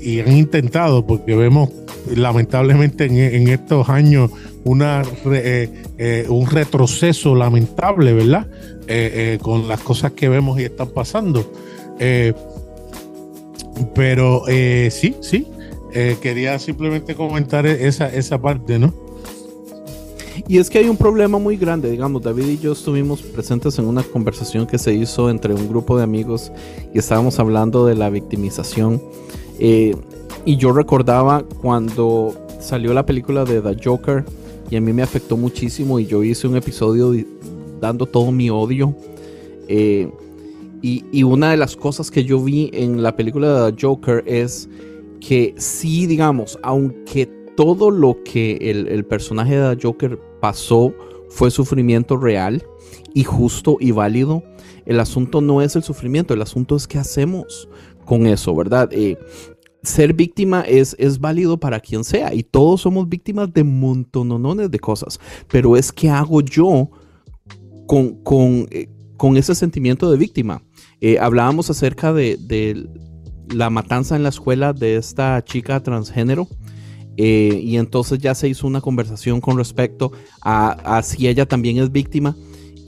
[0.03, 1.69] y, han intentado, porque vemos
[2.15, 4.29] lamentablemente en, en estos años
[4.75, 8.47] eh, eh, un retroceso lamentable, ¿verdad?
[8.87, 11.49] Eh, con las cosas que vemos y están pasando.
[13.93, 14.43] Pero
[14.89, 15.47] sí, sí,
[16.21, 18.93] quería simplemente comentar esa, esa parte, ¿no?
[20.47, 23.85] Y es que hay un problema muy grande, digamos, David y yo estuvimos presentes en
[23.85, 26.51] una conversación que se hizo entre un grupo de amigos
[26.93, 29.01] y estábamos hablando de la victimización.
[29.59, 34.23] Y yo recordaba cuando salió la película de The Joker
[34.69, 37.27] y a mí me afectó muchísimo y yo hice un episodio di-
[37.79, 38.95] dando todo mi odio.
[39.67, 40.09] Eh,
[40.81, 44.69] y, y una de las cosas que yo vi en la película de Joker es
[45.19, 47.25] que sí, digamos, aunque
[47.55, 50.93] todo lo que el, el personaje de Joker pasó
[51.29, 52.63] fue sufrimiento real
[53.13, 54.43] y justo y válido,
[54.85, 57.67] el asunto no es el sufrimiento, el asunto es qué hacemos
[58.05, 58.89] con eso, ¿verdad?
[58.93, 59.17] Eh,
[59.87, 64.79] ser víctima es, es válido para quien sea y todos somos víctimas de montonones de
[64.79, 65.19] cosas,
[65.49, 66.89] pero es qué hago yo
[67.87, 70.61] con, con, eh, con ese sentimiento de víctima.
[71.01, 72.87] Eh, hablábamos acerca de, de
[73.49, 76.47] la matanza en la escuela de esta chica transgénero.
[77.17, 81.79] eh, y entonces ya se hizo una conversación con respecto a, a si ella también
[81.79, 82.35] es víctima.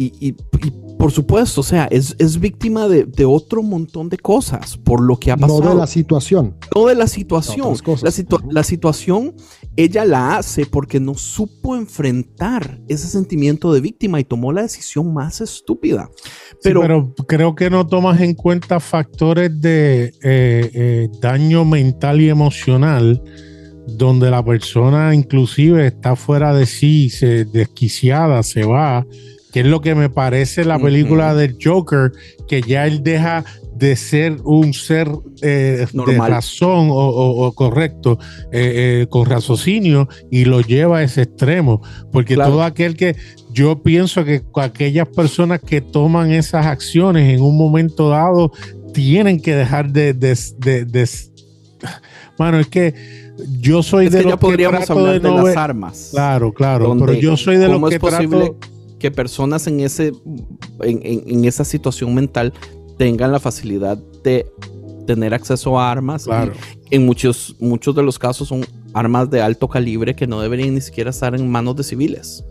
[0.01, 0.35] Y, y-
[0.65, 5.01] y por supuesto, o sea, es, es víctima de, de otro montón de cosas por
[5.01, 5.69] lo que ha No pasado.
[5.69, 6.55] de la situación.
[6.73, 7.73] No de la situación.
[7.85, 8.49] La, Ujú.
[8.51, 9.33] la situación
[9.75, 15.13] ella la hace porque no supo enfrentar ese sentimiento de víctima y tomó la decisión
[15.13, 16.09] más estúpida.
[16.63, 23.21] Pero creo que no tomas en cuenta factores de eh, eh, daño mental y emocional
[23.87, 29.05] donde la persona inclusive está fuera de sí, se desquiciada, se va,
[29.51, 32.11] que es lo que me parece la película del Joker,
[32.47, 33.43] que ya él deja
[33.75, 35.09] de ser un ser
[35.41, 38.19] eh, de razón o, o- o correcto,
[38.51, 41.81] eh, eh, con raciocinio, y lo lleva a ese extremo,
[42.11, 42.51] porque Claro.
[42.51, 43.15] todo aquel que
[43.51, 48.51] yo pienso que aquellas personas que toman esas acciones en un momento dado
[48.93, 51.09] tienen que dejar de, de, de- de-
[52.37, 52.93] Mano, es que
[53.61, 56.09] yo soy es de que los ya podríamos trato hablar de, no las armas.
[56.11, 58.57] Claro, claro, pero yo soy de ¿Cómo los que trato
[58.99, 60.11] que personas en ese
[60.81, 62.53] en, en- en esa situación mental
[62.97, 64.45] tengan la facilidad de
[65.07, 66.25] tener acceso a armas?
[66.25, 66.53] Claro.
[66.91, 70.81] En muchos, muchos de los casos son armas de alto calibre que no deberían ni
[70.81, 72.43] siquiera estar en manos de civiles.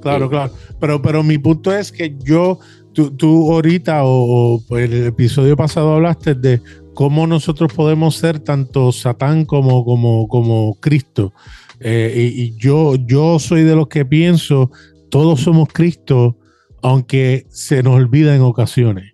[0.00, 0.52] Claro, claro.
[0.80, 2.58] Pero, pero mi punto es que yo,
[2.92, 6.60] tú, tú ahorita o, o pues, el episodio pasado hablaste de
[6.94, 11.32] cómo nosotros podemos ser tanto Satán como, como, como Cristo.
[11.80, 14.70] Eh, y, y yo, yo soy de los que pienso,
[15.10, 16.36] todos somos Cristo,
[16.82, 19.12] aunque se nos olvida en ocasiones.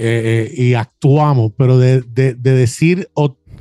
[0.00, 3.08] Eh, eh, y actuamos, pero de, de- de decir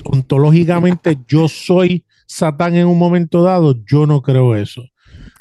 [0.04, 4.84] ontológicamente yo soy Satán en un momento dado, yo no creo eso.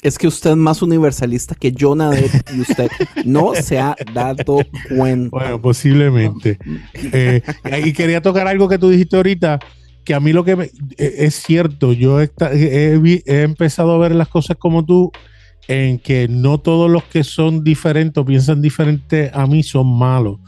[0.01, 2.11] Es que usted es más universalista que Jonah
[2.55, 2.89] y usted
[3.25, 4.59] no se ha dado
[4.95, 5.29] cuenta.
[5.37, 6.57] Bueno, posiblemente.
[7.11, 7.41] Eh,
[7.85, 9.59] y quería tocar algo que tú dijiste ahorita,
[10.05, 12.29] que a mí lo que me- eh, es cierto, yo he
[13.25, 15.11] empezado a ver las cosas como tú,
[15.67, 20.39] en que no todos los que son diferentes o piensan diferente a mí son malos.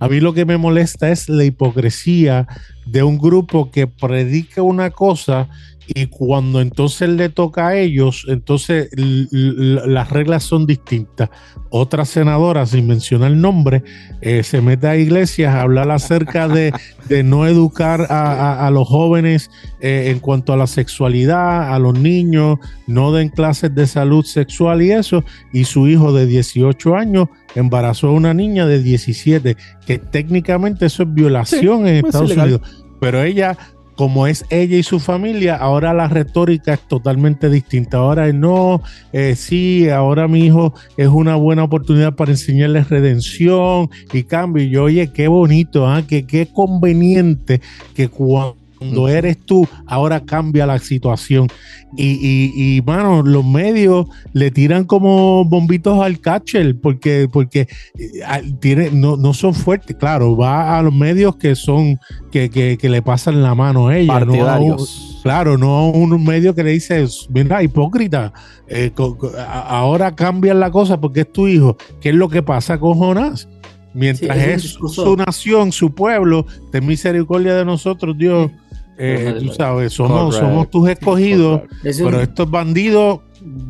[0.00, 2.46] A mí lo que me molesta es la hipocresía
[2.86, 5.48] de un grupo que predica una cosa
[5.94, 8.90] y cuando entonces le toca a ellos, entonces
[9.30, 11.30] las reglas son distintas.
[11.70, 13.82] Otra senadora, sin mencionar el nombre,
[14.20, 16.72] eh, se mete a iglesias a hablar acerca de,
[17.08, 21.78] de no educar a, a- a los jóvenes eh, en cuanto a la sexualidad, a
[21.78, 26.94] los niños, no den clases de salud sexual y eso, y su hijo de 18
[26.96, 32.36] años embarazó a una niña de 17, que técnicamente eso es violación en pues, Estados.
[32.36, 32.60] Unidos,
[33.00, 33.56] pero ella
[33.98, 37.96] como es ella y su familia, ahora la retórica es totalmente distinta.
[37.96, 38.80] Ahora es no,
[39.12, 44.62] eh, sí, ahora mi hijo es una buena oportunidad para enseñarles redención y cambio.
[44.62, 46.04] Y yo, oye, qué bonito, ¿ah?
[46.06, 47.60] que qué conveniente
[47.96, 49.08] que cuando Ujú.
[49.08, 51.48] eres tú, ahora cambia la situación.
[51.96, 57.66] Y, y, y, mano, los medios le tiran como bombitos al catcher porque, porque
[57.98, 58.20] eh,
[58.60, 59.96] tiene, no, no son fuertes.
[59.96, 61.98] Claro, va a los medios que son,
[62.30, 64.06] que, que, que le pasan la mano a ella.
[64.06, 65.20] no a un- Partidarios.
[65.22, 68.32] Claro, no a un medio que le dice, mira, hipócrita,
[68.68, 71.76] eh, co- co- a- ahora cambian la cosa porque es tu hijo.
[72.00, 73.48] ¿Qué es lo que pasa con Jonás?
[73.94, 74.62] Mientras Sí, es
[74.94, 78.50] su nación, su pueblo, ten misericordia de nosotros, Dios.
[78.98, 83.20] Eh, tú sabes, somos, somos tus escogidos, Es un- pero estos bandidos,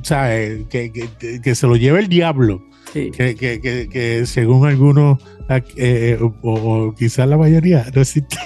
[0.03, 0.65] ¿sabes?
[0.69, 2.63] Que, que- que- que se lo lleve el diablo,
[2.93, 3.11] sí.
[3.11, 5.19] que, que- que- que según algunos,
[5.77, 8.37] eh, o, o quizás la mayoría, no existe.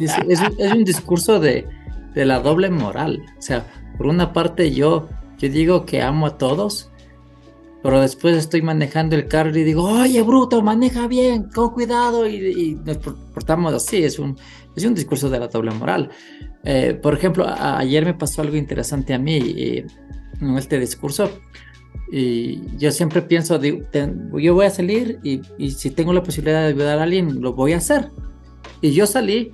[0.00, 1.66] Es, es un, es un discurso de,
[2.14, 3.20] de la doble moral.
[3.38, 5.08] O sea, por una parte yo,
[5.38, 6.90] yo digo que amo a todos,
[7.82, 12.36] pero después estoy manejando el carro y digo, oye, bruto, maneja bien, con cuidado, y,
[12.36, 14.02] y nos por- portamos así.
[14.02, 14.36] Es un,
[14.84, 16.10] es un discurso de la doble moral.
[16.64, 19.86] Eh, por ejemplo, a- ayer me pasó algo interesante a mí eh,
[20.40, 21.30] en este discurso.
[22.10, 26.22] Y yo siempre pienso, digo, ten- yo voy a salir y, y si tengo la
[26.22, 28.08] posibilidad de ayudar a alguien, lo voy a hacer.
[28.80, 29.52] Y yo salí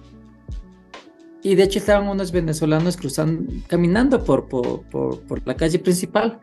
[1.43, 6.41] y de hecho estaban unos venezolanos cruzando, caminando por, por, por, por la calle principal.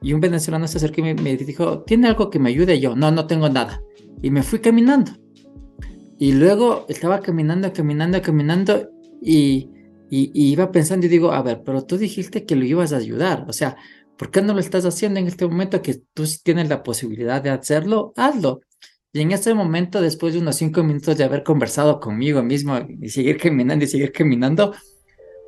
[0.00, 2.76] Y un venezolano se acercó y me, me dijo, ¿tiene algo que me ayude?
[2.76, 3.80] Y yo, no, no tengo nada.
[4.22, 5.12] Y me fui caminando.
[6.18, 8.90] Y luego estaba caminando, caminando, caminando
[9.22, 9.70] y,
[10.10, 13.44] y, iba pensando y digo, a ver, pero tú dijiste que lo ibas a ayudar.
[13.48, 13.76] O sea,
[14.16, 17.50] ¿por qué no lo estás haciendo en este momento que tú tienes la posibilidad de
[17.50, 18.12] hacerlo?
[18.16, 18.60] Hazlo.
[19.12, 23.08] Y en ese momento, después de unos cinco minutos de haber conversado conmigo mismo y
[23.08, 24.74] seguir caminando y seguir caminando,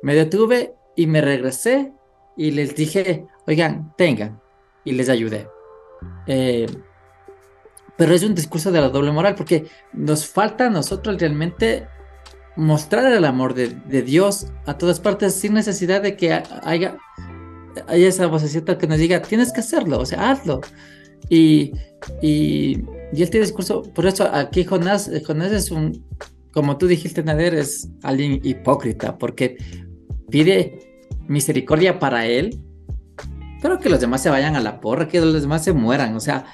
[0.01, 1.93] me detuve y me regresé
[2.37, 4.41] y les dije, oigan, tengan,
[4.83, 5.47] y les ayudé.
[6.27, 6.65] Eh,
[8.01, 11.87] pero es un discurso de la doble moral porque nos falta a nosotros realmente
[12.55, 16.33] mostrar el amor de, de Dios a todas partes sin necesidad de que
[16.63, 16.97] haya,
[17.85, 20.61] haya esa vocecita que nos diga, tienes que hacerlo, o sea, hazlo.
[21.29, 21.73] Y,
[22.23, 22.79] y,
[23.13, 26.03] y tiene discurso, por eso aquí Jonás, Jonás es un,
[26.53, 29.57] como tú dijiste, Nader, es alguien hipócrita, porque
[30.31, 32.59] pide misericordia para él,
[33.61, 36.15] pero que los demás se vayan a la porra, que los demás se mueran.
[36.15, 36.47] O sea,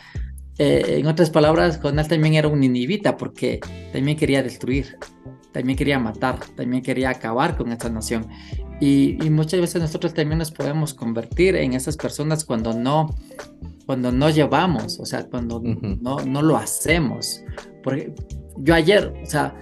[0.60, 3.60] eh, en otras palabras, Jonás también era un ninivita, porque
[3.94, 4.98] también quería destruir,
[5.52, 8.28] también quería matar, también quería acabar con esta nación.
[8.80, 13.16] Y, y, muchas veces nosotros también nos podemos convertir en esas personas cuando no,
[13.88, 17.44] cuando no llevamos, o sea, cuando no, no lo hacemos.
[17.84, 18.14] Porque
[18.58, 19.56] yo ayer, o sea,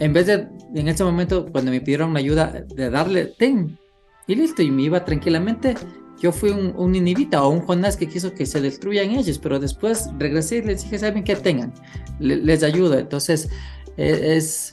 [0.00, 3.78] en vez de, en ese momento, cuando me pidieron ayuda, de darle, ten,
[4.26, 5.74] y listo, y me iba tranquilamente,
[6.20, 9.58] yo fui un, un ninivita o un Jonás que quiso que se destruyan ellos, pero
[9.58, 11.72] después regresé y les dije, ¿saben qué tengan?
[12.18, 12.98] les ayudo.
[12.98, 13.48] Entonces,
[13.96, 14.72] e, es,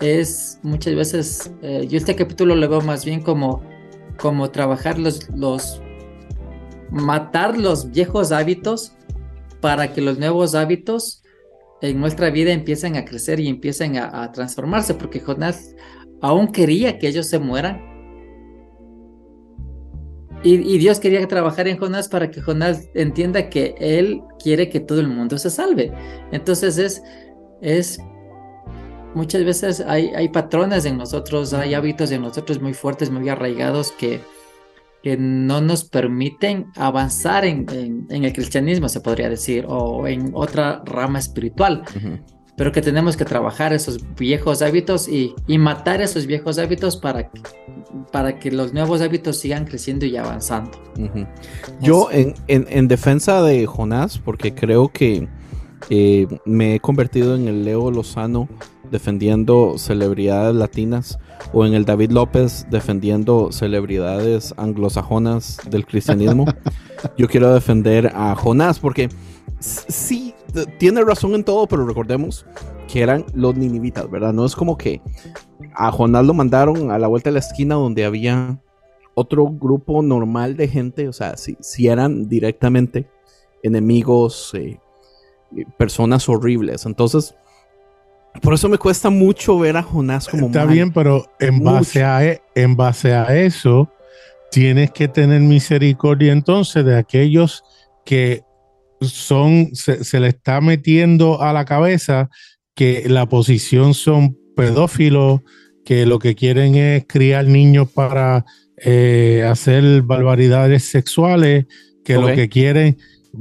[0.00, 3.62] es muchas veces, eh, yo este capítulo lo veo más bien como,
[4.18, 5.80] como trabajar los, los,
[6.90, 8.92] matar los viejos hábitos
[9.60, 11.22] para que los nuevos hábitos
[11.82, 15.74] en nuestra vida empiecen a crecer y empiecen a, transformarse, porque Jonás
[16.22, 17.95] aún quería que ellos se mueran.
[20.42, 25.00] Y, Dios quería trabajar en Jonás para que Jonás entienda que Él quiere que todo
[25.00, 25.92] el mundo se salve.
[26.30, 27.02] Entonces es,
[27.62, 27.98] es
[29.14, 33.90] muchas veces hay, hay patrones en nosotros, hay hábitos en nosotros muy fuertes, muy arraigados
[33.92, 34.20] que,
[35.02, 41.18] que no nos permiten avanzar en, el cristianismo, se podría decir, o en otra rama
[41.18, 41.82] espiritual.
[42.56, 47.30] Pero que tenemos que trabajar esos viejos hábitos y, matar esos viejos hábitos para,
[48.12, 50.70] para que los nuevos hábitos sigan creciendo y avanzando.
[51.80, 55.28] Yo, en, en, defensa de Jonás, porque creo que
[55.90, 58.48] eh, me he convertido en el Leo Lozano
[58.90, 61.18] defendiendo celebridades latinas
[61.52, 66.46] o en el David López defendiendo celebridades anglosajonas del cristianismo.
[67.18, 69.08] Yo quiero defender a Jonás porque
[69.58, 70.34] sí
[70.78, 72.46] tiene razón en todo, pero recordemos
[72.88, 74.32] que eran los ninivitas, ¿verdad?
[74.32, 75.00] No es como que
[75.74, 78.58] a Jonás lo mandaron a la vuelta de la esquina donde había
[79.14, 83.08] otro grupo normal de gente, o sea, si, si eran directamente
[83.62, 84.78] enemigos, eh,
[85.78, 86.86] personas horribles.
[86.86, 87.34] Entonces,
[88.42, 92.24] por eso me cuesta mucho ver a Jonás como Está bien, pero en base, a,
[92.24, 93.90] e, en base a eso,
[94.50, 97.64] tienes que tener misericordia entonces de aquellos
[98.04, 98.44] que
[99.00, 102.30] son, se, le está metiendo a la cabeza
[102.74, 105.40] que la posición son pedófilos,
[105.84, 108.44] que lo que quieren es criar niños para
[108.78, 111.66] eh, hacer barbaridades sexuales,
[112.04, 112.96] que lo que quieren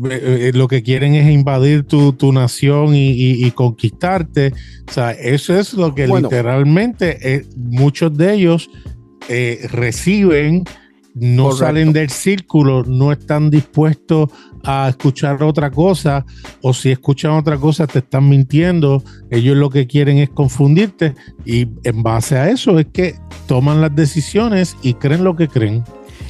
[0.09, 4.51] eh, lo que quieren es invadir tu, tu nación y, conquistarte.
[4.87, 8.69] O sea, eso es lo que literalmente eh, muchos de ellos
[9.29, 10.65] eh, reciben,
[11.15, 14.29] no salen del círculo, no están dispuestos
[14.63, 16.25] a escuchar otra cosa,
[16.61, 21.67] o si escuchan otra cosa te están mintiendo, ellos lo que quieren es confundirte y
[21.83, 23.15] en base a eso es que
[23.47, 25.83] toman las decisiones y creen lo que creen.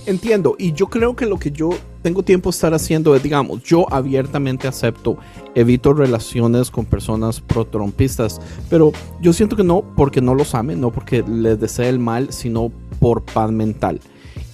[0.06, 1.72] Entiendo, y yo creo que lo que yo
[2.04, 5.18] tengo tiempo de estar haciendo es, digamos, yo abiertamente acepto,
[5.56, 10.92] evito relaciones con personas pro-trompistas, pero yo siento que no porque no los ame, no
[10.92, 14.00] porque les desee el mal, sino por paz mental.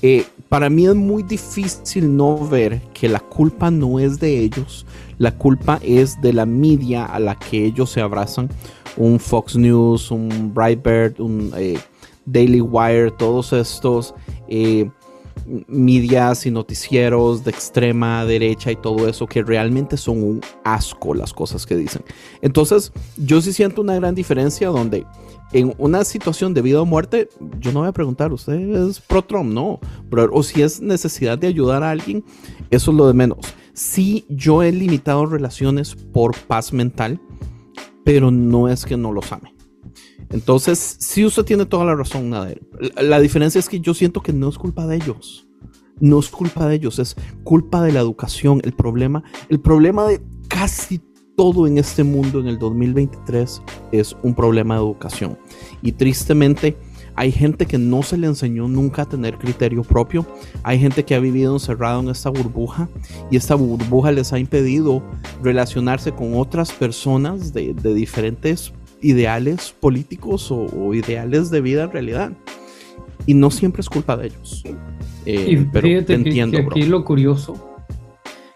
[0.02, 4.86] Eh, para mí es muy difícil no ver que la culpa no es de ellos,
[5.18, 8.49] la culpa es de la media a la que ellos se abrazan.
[8.97, 11.80] Un Fox News, un Breitbart, un eh,
[12.26, 14.14] Daily Wire, todos estos
[14.47, 14.89] eh,
[15.68, 21.34] medias y noticieros de extrema derecha y todo eso que realmente son un asco las
[21.34, 22.04] cosas que dicen.
[22.41, 25.06] Entonces, yo sí siento una gran diferencia donde
[25.54, 27.30] en una situación de vida o muerte,
[27.60, 29.52] yo no voy a preguntar, ¿usted es pro Trump?
[29.52, 29.80] No,
[30.32, 32.24] o si es necesidad de ayudar a alguien,
[32.70, 33.39] eso es lo de menos.
[33.74, 37.20] Sí, yo he limitado relaciones por paz mental,
[38.04, 39.54] pero no es que no los ame.
[40.30, 42.62] Entonces, sí, usted tiene toda la razón, Nader.
[43.02, 45.47] La, diferencia es que yo siento que no es culpa de ellos.
[45.99, 48.62] No es culpa de ellos, es culpa de la educación.
[48.64, 51.02] El problema, el problema de casi
[51.41, 55.39] todo en este mundo en el 2023 es un problema de educación.
[55.81, 56.77] Y tristemente,
[57.15, 60.23] hay gente que no se le enseñó nunca a tener criterio propio.
[60.61, 62.87] Hay gente que ha vivido encerrado en esta burbuja
[63.31, 65.01] y esta burbuja les ha impedido
[65.41, 68.71] relacionarse con otras personas de, de diferentes
[69.01, 72.33] ideales políticos o, ideales de vida en realidad.
[73.25, 74.63] Y no siempre es culpa de ellos.
[75.25, 77.79] Eh, pero entiendo, que, aquí lo curioso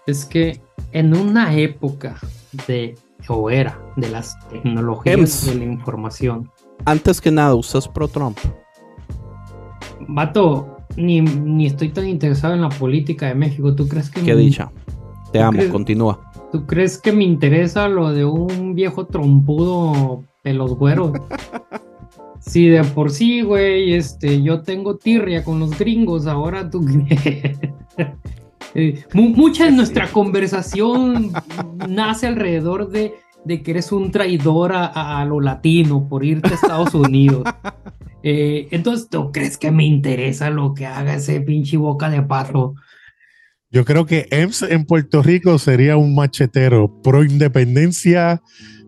[0.06, 0.62] es que
[0.92, 2.20] en una época
[2.68, 2.96] de
[3.28, 6.52] o era de las tecnologías de la información.
[6.86, 8.38] Antes que nada, usas pro Trump.
[10.08, 13.76] Vato, ni, ni, estoy tan interesado en la política de México.
[13.76, 14.72] ¿Tú crees que Qué dicha.
[15.32, 15.72] Te amo, crees?
[15.72, 16.32] continúa.
[16.52, 21.14] ¿Tú crees que me interesa lo de un viejo trompudo pelos güeros?
[22.40, 26.86] Sí, de por sí, güey, este, yo tengo tirria con los gringos, ahora tú...
[28.76, 31.32] Eh, mu- mucha de nuestra conversación
[31.88, 33.14] nace alrededor de,
[33.46, 37.44] de que eres un traidor a, a- a lo latino por irte a Estados Unidos.
[38.28, 42.74] Eh, entonces, ¿tú crees que me interesa lo que haga ese pinche boca de pato?
[43.70, 48.42] Yo creo que EMS en Puerto Rico sería un machetero pro independencia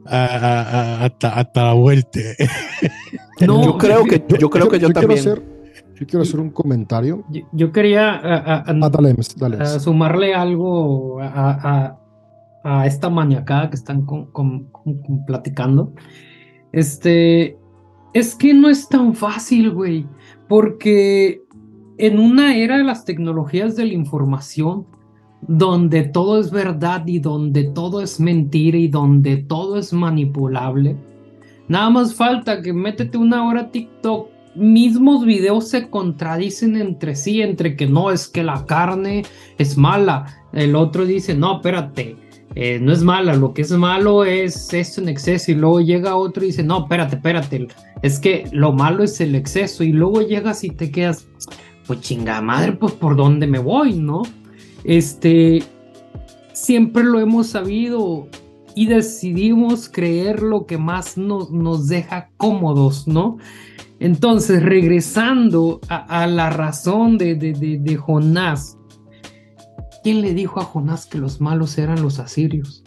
[0.08, 2.20] a- a- a- hasta, hasta la vuelta.
[3.42, 5.20] No, yo creo que yo, creo que yo, quiero también.
[5.20, 5.44] hacer,
[6.00, 7.24] yo quiero hacer un comentario.
[7.30, 9.58] Yo, yo quería a- a- a- Ah, dale, Ems, dale.
[9.58, 11.98] a sumarle algo a,
[12.86, 15.94] esta maniacada que están con- con- con- con platicando.
[16.74, 17.58] Este,
[18.14, 20.06] es que no es tan fácil, güey,
[20.50, 21.42] porque
[21.98, 24.86] en una era de las tecnologías de la información,
[25.48, 30.98] donde todo es verdad y donde todo es mentira y donde todo es manipulable,
[31.70, 34.28] nada más falta que métete una hora a TikTok
[34.58, 39.24] mismos videos se contradicen entre sí, entre que no es que la carne
[39.58, 42.16] es mala, el otro dice, no, espérate,
[42.56, 46.16] eh, no es mala, lo que es malo es esto en exceso, y luego llega
[46.16, 47.68] otro y dice, no, espérate, espérate,
[48.02, 51.28] es que lo malo es el exceso, y luego llegas y te quedas,
[51.86, 54.24] pues chingada madre, pues por dónde me voy, ¿no?
[54.84, 55.64] Este,
[56.54, 58.28] siempre lo hemos sabido
[58.76, 63.38] y decidimos creer lo que más nos, nos deja cómodos, ¿no?
[64.00, 68.78] Entonces, regresando a, a la razón de, de, de, de, Jonás,
[70.04, 72.84] ¿quién le dijo a Jonás que los malos eran los asirios?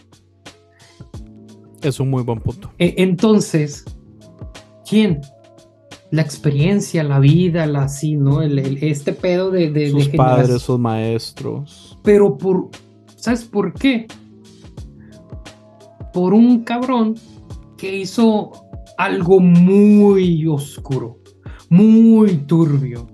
[1.82, 2.70] Es un muy buen punto.
[2.78, 3.84] E entonces,
[4.88, 5.20] ¿quién?
[6.12, 8.42] La experiencia, la vida, la así, ¿no?
[8.42, 9.70] El, el, este pedo de...
[9.70, 11.98] de sus padres, sus maestros.
[12.04, 12.68] Pero por...
[13.16, 14.06] ¿Sabes por qué?
[16.12, 17.16] Por un cabrón
[17.76, 18.52] que hizo
[19.00, 21.18] algo muy oscuro,
[21.70, 23.06] muy turbio.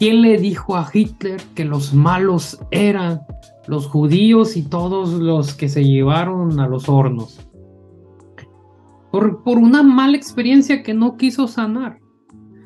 [0.00, 3.20] ¿Quién le dijo a Hitler que los malos eran
[3.68, 7.48] los judíos y todos los que se llevaron a los hornos?
[9.12, 12.00] Por, por una mala experiencia que no quiso sanar.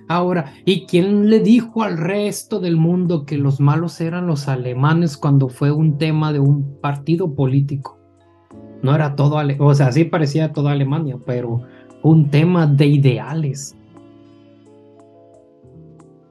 [0.08, 5.18] Ahora, ¿y quién le dijo al resto del mundo que los malos eran los alemanes
[5.18, 7.98] cuando fue un tema de un partido político?
[8.82, 11.62] No era todo, Ale o sea, sí parecía toda Alemania, pero
[12.02, 13.76] un tema de ideales.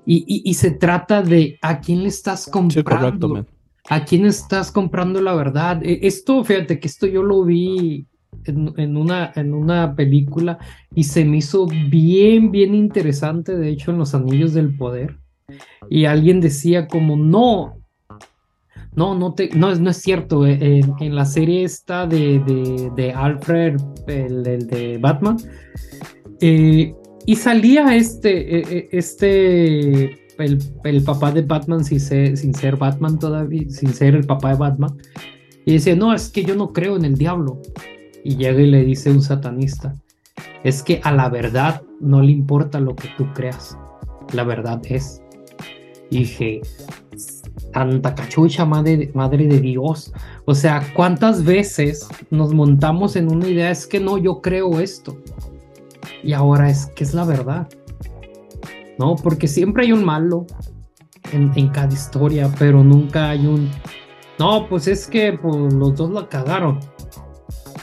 [0.06, 2.74] Y, y, y, se trata de a quién le estás comprando.
[2.74, 3.48] Sí, correcto, man.
[3.90, 5.80] a quién estás comprando la verdad.
[5.84, 8.08] Esto, fíjate que esto yo lo vi
[8.46, 10.58] en, en, una, en una película
[10.96, 15.18] y se me hizo bien, bien interesante, de hecho, en Los Anillos del Poder.
[15.90, 17.81] Y alguien decía como, no,
[18.96, 20.46] no, no, te, no, no es cierto.
[20.46, 23.78] En, en la serie esta de, de, de Alfred,
[24.08, 25.38] el, el, de Batman,
[26.42, 26.94] eh,
[27.26, 30.06] y salía este, este,
[30.38, 34.50] el, el, papá de Batman sin ser, sin ser Batman todavía, sin ser el papá
[34.50, 34.98] de Batman,
[35.66, 37.62] y dice, no, es que yo no creo en el diablo.
[38.24, 39.96] Y llega y le dice un satanista,
[40.64, 43.78] es que a la verdad no le importa lo que tú creas,
[44.34, 45.22] la verdad es.
[46.10, 46.62] Y dije,
[47.72, 50.14] tanta cachucha, madre, madre de Dios.
[50.46, 53.72] O sea, ¿cuántas veces nos montamos en una idea?
[53.72, 55.18] Es que no, yo creo esto.
[56.24, 57.68] Y ahora es que es la verdad.
[58.98, 59.16] ¿No?
[59.16, 60.46] Porque siempre hay un malo
[61.32, 63.70] en, cada historia, pero nunca hay un...
[64.38, 66.80] No, pues es que pues, los dos la cagaron.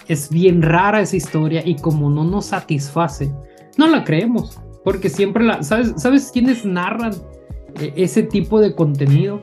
[0.06, 3.32] Es bien rara esa historia y como no nos satisface,
[3.76, 4.60] no la creemos.
[4.84, 5.62] Porque siempre la...
[5.62, 7.12] ¿Sabes, ¿sabes quiénes narran
[7.96, 9.40] ese tipo de contenido?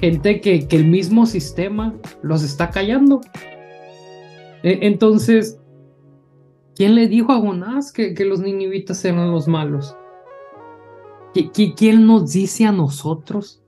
[0.00, 3.20] Gente que, que el mismo sistema los está callando.
[4.62, 5.60] E entonces,
[6.74, 9.96] ¿quién le dijo a Jonás que, que los ninivitas eran los malos?
[11.76, 13.60] ¿Quién nos dice a nosotros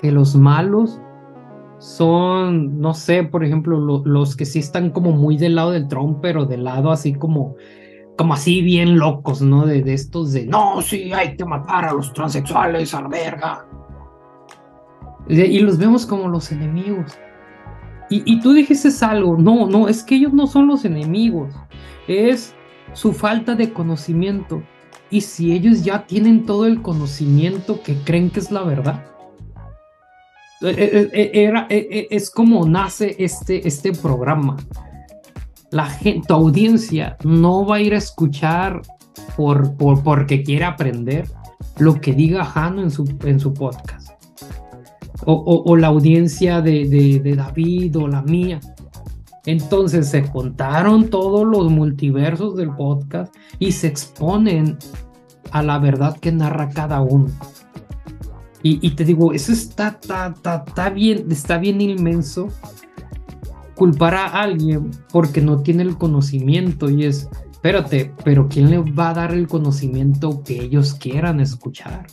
[0.00, 1.00] que los malos
[1.78, 5.88] son, no sé, por ejemplo, lo, los que sí están como muy del lado del
[5.88, 7.56] Trump, pero del lado así como,
[8.16, 9.66] como así bien locos, ¿no?
[9.66, 13.66] De, de estos de, no, sí, hay que matar a los transexuales, a la verga.
[15.30, 17.12] Y, los vemos como los enemigos.
[18.10, 21.54] Y, tú dijiste algo, no, no, es que ellos no son los enemigos,
[22.08, 22.54] es
[22.92, 24.62] su falta de conocimiento.
[25.10, 29.06] Y si ellos ya tienen todo el conocimiento que creen que es la verdad,
[30.60, 34.56] era, es como nace este, este programa.
[35.70, 38.82] La gente, tu audiencia no va a ir a escuchar
[39.36, 41.28] por, por, porque quiere aprender
[41.78, 43.99] lo que diga Jano en su, en su podcast.
[45.26, 48.60] O, la audiencia de David o la mía.
[49.46, 54.76] Entonces se contaron todos los multiversos del podcast y se exponen
[55.50, 57.28] a la verdad que narra cada uno.
[58.62, 62.48] Y, y te digo, eso está, está, está, está bien, está bien inmenso
[63.74, 69.10] culpar a alguien porque no tiene el conocimiento y es, espérate, pero ¿quién le va
[69.10, 72.06] a dar el conocimiento que ellos quieran escuchar?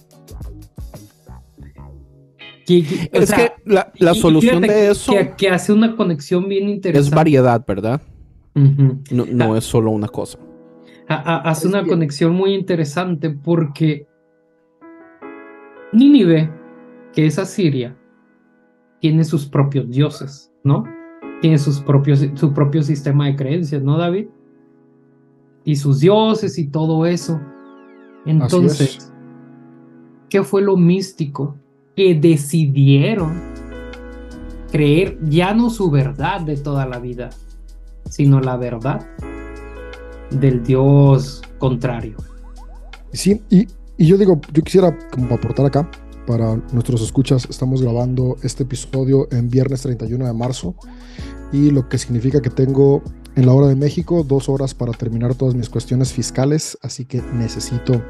[2.67, 5.95] Que- Es sea, que la, la y- y solución de eso Que, que hace una
[5.95, 7.15] conexión bien es interesante.
[7.15, 8.01] variedad, ¿verdad?
[8.53, 9.57] No, no Ah.
[9.57, 10.37] es solo una cosa.
[11.07, 14.05] Ha- ha- hace Es una conexión muy interesante porque
[15.93, 16.51] Nínive,
[17.13, 17.95] que es Asiria,
[18.99, 20.83] tiene sus propios dioses, ¿no?
[21.41, 24.27] Tiene sus propios, su propio sistema de creencias, ¿no, David?
[25.63, 27.39] Y sus dioses y todo eso.
[28.25, 29.13] Entonces,
[30.29, 31.55] ¿qué fue lo místico?
[31.97, 33.41] Que decidieron
[34.71, 37.31] creer ya no su verdad de toda la vida,
[38.07, 39.03] sino la verdad
[40.29, 42.15] del Dios contrario.
[43.13, 43.67] Sí, y,
[43.97, 45.89] yo digo, yo quisiera como aportar acá
[46.27, 50.75] para nuestros escuchas, estamos grabando este episodio en viernes 31 de marzo
[51.51, 53.01] y lo que significa que tengo
[53.35, 57.23] en la hora de México dos horas para terminar todas mis cuestiones fiscales, así que
[57.33, 58.03] necesito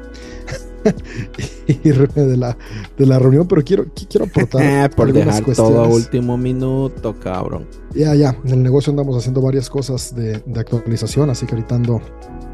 [1.84, 2.56] irme de la,
[2.96, 5.94] de la reunión, pero quiero, qui- quiero aportar Eh, por algunas dejar todo a cuestiones.
[5.94, 7.66] último minuto, cabrón.
[7.94, 11.74] Ya, ya, en el negocio andamos haciendo varias cosas de, de actualización, así que ahorita
[11.76, 12.00] ando,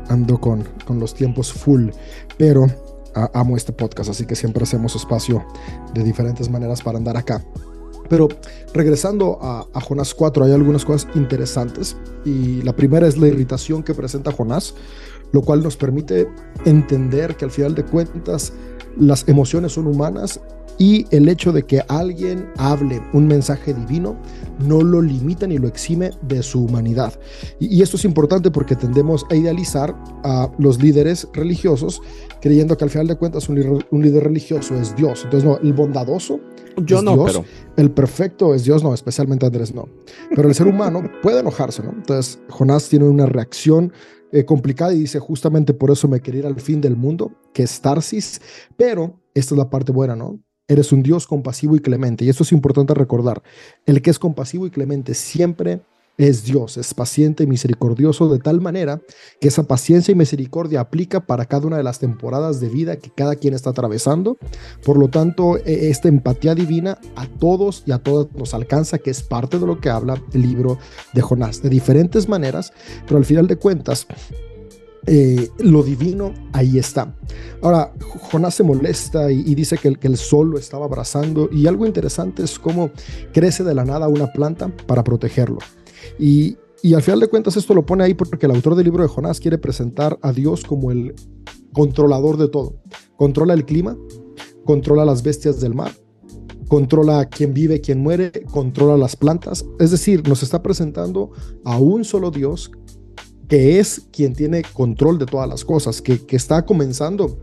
[0.09, 1.91] ando con, con los tiempos full,
[2.39, 2.67] pero
[3.15, 5.45] a- amo este podcast, así que siempre hacemos espacio
[5.95, 7.45] de diferentes maneras para andar acá.
[8.09, 8.29] Pero
[8.75, 13.83] regresando a, a Jonás 4, hay algunas cosas interesantes y la primera es la irritación
[13.83, 14.75] que presenta Jonás,
[15.35, 16.29] lo cual nos permite
[16.65, 18.53] entender que al final de cuentas
[18.97, 20.41] las emociones son humanas
[20.79, 24.17] y el hecho de que alguien hable un mensaje divino
[24.67, 27.19] no lo limita ni lo exime de su humanidad.
[27.59, 29.95] Y, y esto es importante porque tendemos a idealizar
[30.25, 32.01] a los líderes religiosos
[32.41, 35.23] creyendo que al final de cuentas un, líder- un líder religioso es Dios.
[35.25, 36.41] Entonces, no, el bondadoso,
[36.85, 37.25] Yo Es no, Dios.
[37.27, 37.45] pero
[37.77, 39.89] el perfecto es Dios, no, especialmente Andrés no.
[40.35, 41.91] Pero el ser humano puede enojarse, ¿no?
[41.91, 43.93] Entonces, Jonás tiene una reacción
[44.33, 47.63] eh, complicada y dice, justamente por eso me quería ir al fin del mundo, que
[47.63, 48.41] es Tarsis,
[48.77, 50.41] pero esta es la parte buena, ¿no?
[50.67, 53.43] Eres un Dios compasivo y clemente, y esto es importante recordar.
[53.85, 55.83] El que es compasivo y clemente siempre
[56.17, 59.03] es Dios, es paciente y misericordioso de tal manera
[59.41, 63.11] que esa paciencia y misericordia aplica para cada una de las temporadas de vida que
[63.11, 64.39] cada quien está atravesando.
[64.87, 69.11] Por lo tanto, e- esta empatía divina a todos y a todas nos alcanza, que
[69.11, 70.79] es parte de lo que habla el libro
[71.13, 72.73] de Jonás, de diferentes maneras,
[73.07, 74.07] pero al final de cuentas,
[75.07, 77.15] eh, lo divino ahí está.
[77.63, 77.93] Ahora,
[78.31, 81.87] Jonás se molesta y, dice que el, que el sol lo estaba abrazando y algo
[81.87, 82.91] interesante es cómo
[83.33, 85.59] crece de la nada una planta para protegerlo.
[86.19, 89.03] Y, y al final de cuentas esto lo pone ahí porque el autor del libro
[89.03, 91.15] de Jonás quiere presentar a Dios como el
[91.73, 92.81] controlador de todo.
[93.17, 93.97] Controla el clima,
[94.65, 95.93] controla las bestias del mar,
[96.69, 99.65] controla quién vive, quién muere, controla las plantas.
[99.79, 101.31] Es decir, nos está presentando
[101.65, 102.71] a un solo Dios
[103.49, 107.39] que es quien tiene control de todas las cosas, que, que está comenzando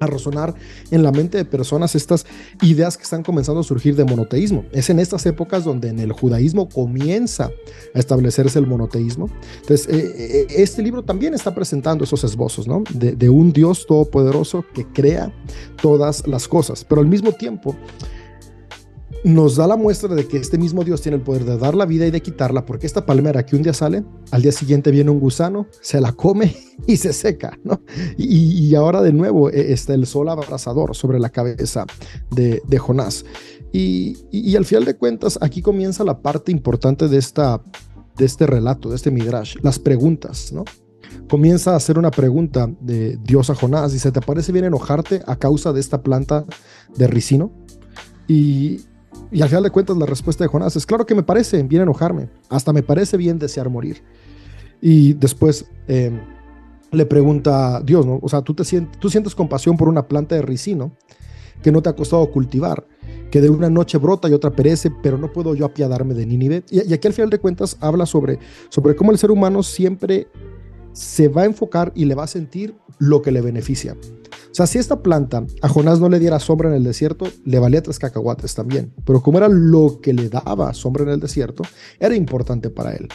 [0.00, 0.54] a resonar
[0.90, 2.26] en la mente de personas estas
[2.62, 4.64] ideas que están comenzando a surgir de monoteísmo.
[4.72, 7.50] Es en estas épocas donde en el judaísmo comienza
[7.94, 9.30] a establecerse el monoteísmo.
[9.62, 12.84] Entonces, eh, eh, este libro también está presentando esos esbozos, ¿no?
[12.92, 15.32] De, de un Dios todopoderoso que crea
[15.80, 17.74] todas las cosas, pero al mismo tiempo
[19.24, 21.86] nos da la muestra de que este mismo Dios tiene el poder de dar la
[21.86, 25.10] vida y de quitarla, porque esta palmera que un día sale, al día siguiente viene
[25.10, 26.56] un gusano, se la come
[26.86, 27.82] y se seca, ¿no?
[28.16, 31.86] Y, ahora de nuevo eh, está el sol abrasador sobre la cabeza
[32.30, 33.24] de, Jonás.
[33.72, 37.62] Y al final de cuentas, aquí comienza la parte importante de, esta,
[38.16, 40.64] de este relato, de este midrash, las preguntas, ¿no?
[41.28, 45.36] Comienza a hacer una pregunta de Dios a Jonás, dice, ¿te parece bien enojarte a
[45.36, 46.44] causa de esta planta
[46.96, 47.52] de ricino?
[48.28, 48.80] Y,
[49.30, 51.82] y al final de cuentas la respuesta de Jonás es, claro que me parece bien
[51.82, 54.02] enojarme, hasta me parece bien desear morir.
[54.80, 56.12] Y después eh,
[56.92, 58.18] le pregunta a Dios, ¿no?
[58.22, 60.92] O sea, ¿tú, te sientes, tú sientes compasión por una planta de ricino
[61.62, 62.86] que no te ha costado cultivar,
[63.30, 66.64] que de una noche brota y otra perece, pero no puedo yo apiadarme de Nínive.
[66.70, 70.28] Y, y aquí al final de cuentas habla sobre, sobre cómo el ser humano siempre
[70.96, 73.96] se va a enfocar y le va a sentir lo que le beneficia.
[74.50, 77.58] O sea, si esta planta a Jonás no le diera sombra en el desierto, le
[77.58, 78.94] valía tres cacahuates también.
[79.04, 81.62] Pero como era lo que le daba sombra en el desierto,
[82.00, 83.08] era importante para él.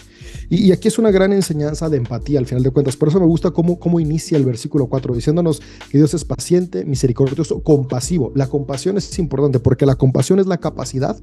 [0.50, 2.96] Y, aquí es una gran enseñanza de empatía al final de cuentas.
[2.96, 6.86] Por eso me gusta cómo, cómo inicia el versículo 4, diciéndonos que Dios es paciente,
[6.86, 8.32] misericordioso, compasivo.
[8.36, 11.20] La compasión es importante porque la compasión es la capacidad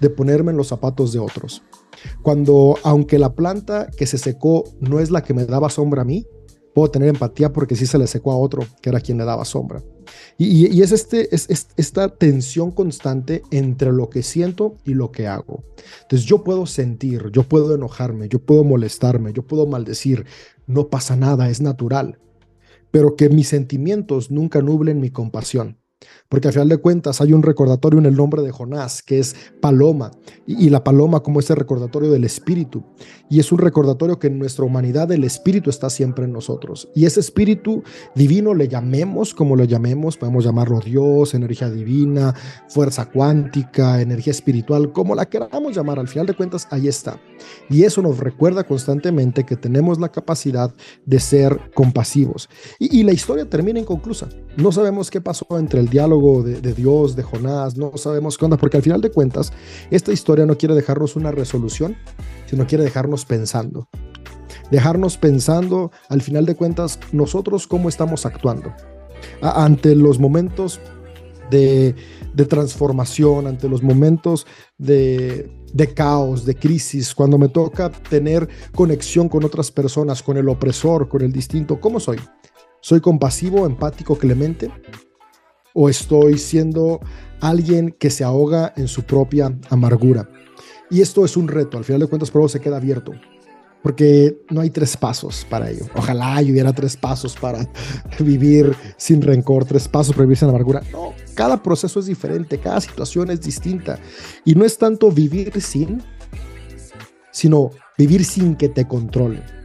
[0.00, 1.62] de ponerme en los zapatos de otros.
[2.22, 6.04] Cuando, aunque la planta que se secó no es la que me daba sombra a
[6.04, 6.26] mí,
[6.74, 9.44] puedo tener empatía porque sí se le secó a otro, que era quien le daba
[9.44, 9.82] sombra.
[10.38, 15.64] Y, es, este, es, esta tensión constante entre lo que siento y lo que hago.
[16.02, 20.24] Entonces yo puedo sentir, yo puedo enojarme, yo puedo molestarme, yo puedo maldecir,
[20.66, 22.18] no pasa nada, es natural.
[22.90, 25.78] Pero que mis sentimientos nunca nublen mi compasión.
[26.28, 29.34] Porque al final de cuentas hay un recordatorio en el nombre de Jonás, que es
[29.60, 30.10] paloma,
[30.46, 32.84] y, la paloma como ese recordatorio del espíritu.
[33.30, 36.88] Y es un recordatorio que en nuestra humanidad el espíritu está siempre en nosotros.
[36.94, 37.82] Y ese espíritu
[38.14, 42.34] divino le llamemos como lo llamemos, podemos llamarlo Dios, energía divina,
[42.68, 47.20] fuerza cuántica, energía espiritual, como la queramos llamar, al final de cuentas ahí está.
[47.70, 50.74] Y eso nos recuerda constantemente que tenemos la capacidad
[51.06, 52.48] de ser compasivos.
[52.78, 54.28] Y, y la historia termina inconclusa.
[54.56, 58.56] No sabemos qué pasó entre el diálogo de, Dios, de Jonás, no sabemos qué onda,
[58.56, 59.52] porque al final de cuentas,
[59.90, 61.96] esta historia no quiere dejarnos una resolución,
[62.46, 63.88] sino quiere dejarnos pensando.
[64.70, 68.72] Dejarnos pensando, al final de cuentas, nosotros cómo estamos actuando
[69.40, 70.80] ante los momentos
[71.50, 71.94] de,
[72.48, 79.44] transformación, ante los momentos de, de, caos, de crisis, cuando me toca tener conexión con
[79.44, 82.18] otras personas, con el opresor, con el distinto, ¿cómo soy?
[82.80, 84.70] ¿Soy compasivo, empático, clemente?
[85.74, 87.00] O estoy siendo
[87.40, 90.28] alguien que se ahoga en su propia amargura.
[90.90, 93.12] Y esto es un reto, al final de cuentas, pero se queda abierto,
[93.82, 95.86] porque no hay tres pasos para ello.
[95.94, 97.68] Ojalá hubiera tres pasos para
[98.18, 100.82] vivir sin rencor, tres pasos para vivir sin amargura.
[100.92, 103.98] No, cada proceso es diferente, cada situación es distinta.
[104.44, 106.02] Y no es tanto vivir sin,
[107.30, 109.57] sino vivir sin que te controle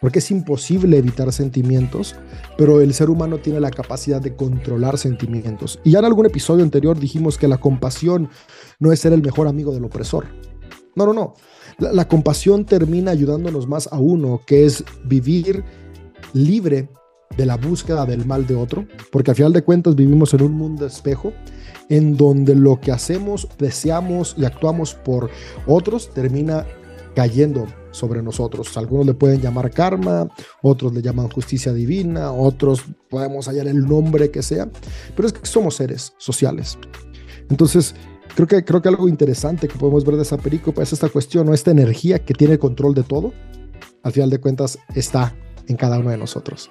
[0.00, 2.16] porque es imposible evitar sentimientos,
[2.56, 5.78] pero el ser humano tiene la capacidad de controlar sentimientos.
[5.84, 8.30] Y ya en algún episodio anterior dijimos que la compasión
[8.78, 10.26] no es ser el mejor amigo del opresor.
[10.96, 11.34] No, no, no.
[11.78, 15.64] La, compasión termina ayudándonos más a uno, que es vivir
[16.32, 16.90] libre
[17.36, 20.52] de la búsqueda del mal de otro, porque al final de cuentas vivimos en un
[20.52, 21.32] mundo espejo
[21.88, 25.30] en donde lo que hacemos, deseamos y actuamos por
[25.66, 26.66] otros termina
[27.14, 28.76] cayendo sobre nosotros.
[28.76, 30.28] Algunos le pueden llamar karma,
[30.62, 34.68] otros le llaman justicia divina, otros podemos hallar el nombre que sea,
[35.16, 36.78] pero es que somos seres sociales.
[37.48, 37.94] Entonces,
[38.34, 41.48] creo que, creo que algo interesante que podemos ver de esa película es esta cuestión,
[41.48, 43.32] o esta energía que tiene control de todo,
[44.02, 45.34] al final de cuentas está
[45.66, 46.70] en cada uno de nosotros.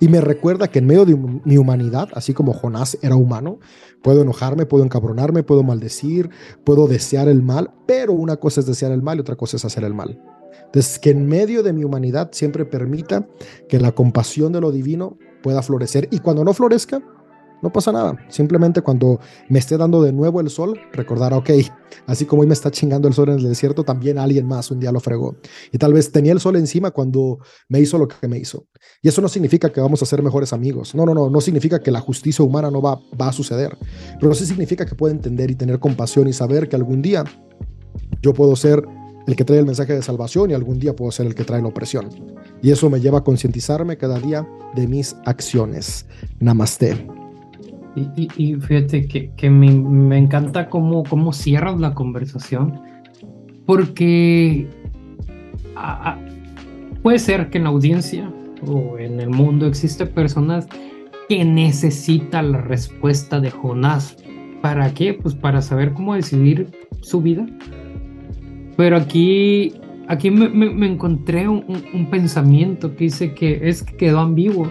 [0.00, 3.58] Y me recuerda que en medio de mi humanidad, así como Jonás era humano,
[4.02, 6.30] puedo enojarme, puedo encabronarme, puedo maldecir,
[6.64, 9.64] puedo desear el mal, pero una cosa es desear el mal y otra cosa es
[9.64, 10.20] hacer el mal.
[10.74, 13.28] Entonces, que en medio de mi humanidad siempre permita
[13.68, 16.08] que la compasión de lo divino pueda florecer.
[16.10, 17.00] Y cuando no florezca,
[17.62, 18.16] no pasa nada.
[18.28, 21.50] Simplemente cuando me esté dando de nuevo el sol, recordar, ok,
[22.08, 24.80] así como hoy me está chingando el sol en el desierto, también alguien más un
[24.80, 25.36] día lo fregó.
[25.70, 28.66] Y tal vez tenía el sol encima cuando me hizo lo que me hizo.
[29.00, 30.92] Y eso no significa que vamos a ser mejores amigos.
[30.96, 33.78] No, no, no, no significa que la justicia humana no va, va a suceder.
[34.18, 37.22] Pero sí significa que puedo entender y tener compasión y saber que algún día
[38.20, 38.84] yo puedo ser
[39.26, 41.62] el que trae el mensaje de salvación y algún día puedo ser el que trae
[41.62, 42.08] la opresión.
[42.62, 46.06] Y eso me lleva a concientizarme cada día de mis acciones.
[46.40, 47.06] Namaste.
[48.16, 52.80] Y, fíjate que, me, encanta cómo, cierras la conversación,
[53.66, 54.66] porque
[57.02, 58.32] puede ser que en la audiencia
[58.66, 60.66] o en el mundo existen personas
[61.28, 64.16] que necesitan la respuesta de Jonás.
[64.60, 65.14] ¿Para qué?
[65.14, 67.46] Pues para saber cómo decidir su vida
[68.76, 69.74] pero aquí,
[70.08, 74.70] aquí me, encontré un, pensamiento que dice que es que quedó ambiguo,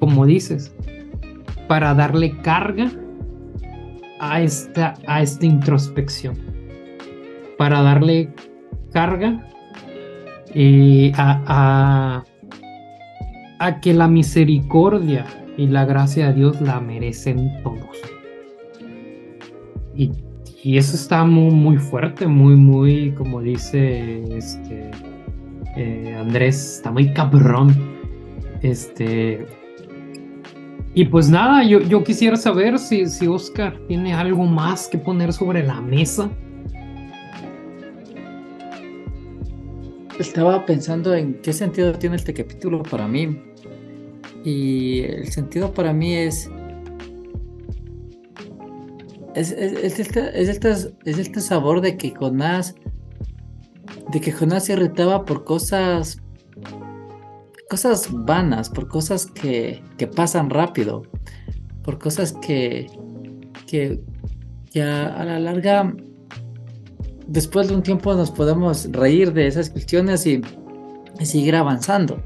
[0.00, 0.74] como dices,
[1.68, 2.90] para darle carga
[4.20, 6.36] a esta, a esta introspección,
[7.58, 8.30] para darle
[8.92, 9.46] carga
[10.54, 12.24] eh, a,
[13.58, 15.26] a, a que la misericordia
[15.58, 18.00] y la gracia de Dios la merecen todos.
[19.94, 20.12] Y
[20.66, 24.90] y eso está muy, muy fuerte, muy, muy, como dice este,
[25.76, 27.72] eh, Andrés, está muy cabrón.
[28.62, 29.46] Este.
[30.92, 35.32] Y pues nada, yo, yo quisiera saber si, si Oscar tiene algo más que poner
[35.32, 36.28] sobre la mesa.
[40.18, 43.40] Estaba pensando en qué sentido tiene este capítulo para mí.
[44.42, 46.50] y el sentido para mí es
[49.36, 52.74] es, es, este, es, es sabor de que Jonás
[54.10, 56.18] de que Jonás se irritaba por cosas
[57.68, 61.02] cosas vanas, por cosas que, que pasan rápido,
[61.82, 62.86] por cosas que,
[63.66, 64.00] que,
[64.72, 65.92] que a, la larga,
[67.26, 70.40] después de un tiempo nos podemos reír de esas cuestiones y,
[71.22, 72.22] seguir avanzando.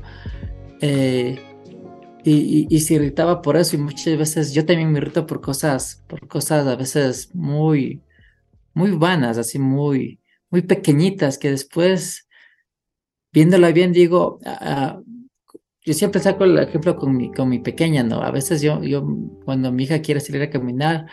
[0.80, 1.38] Eh,
[2.24, 6.04] y, y, se irritaba por eso y muchas veces yo también me irrito por cosas,
[6.08, 8.02] por cosas a veces muy,
[8.74, 12.28] muy vanas, así muy, muy pequeñitas que después,
[13.32, 15.00] viéndola bien, digo, ah,
[15.82, 18.22] yo siempre saco el ejemplo con mi, con mi pequeña, ¿no?
[18.22, 19.06] A veces yo, yo,
[19.44, 21.06] cuando mi hija quiere salir a caminar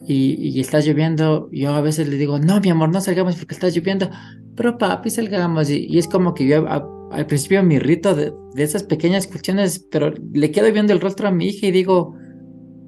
[0.00, 3.54] y, y, está lloviendo, yo a veces le digo, no, mi amor, no salgamos porque
[3.54, 4.10] está lloviendo,
[4.56, 5.70] pero papi, salgamos.
[5.70, 6.66] Y, y es como que yo
[7.10, 11.30] al principio me irrito de, esas pequeñas cuestiones, pero le quedo viendo el rostro a
[11.30, 12.14] mi hija y digo,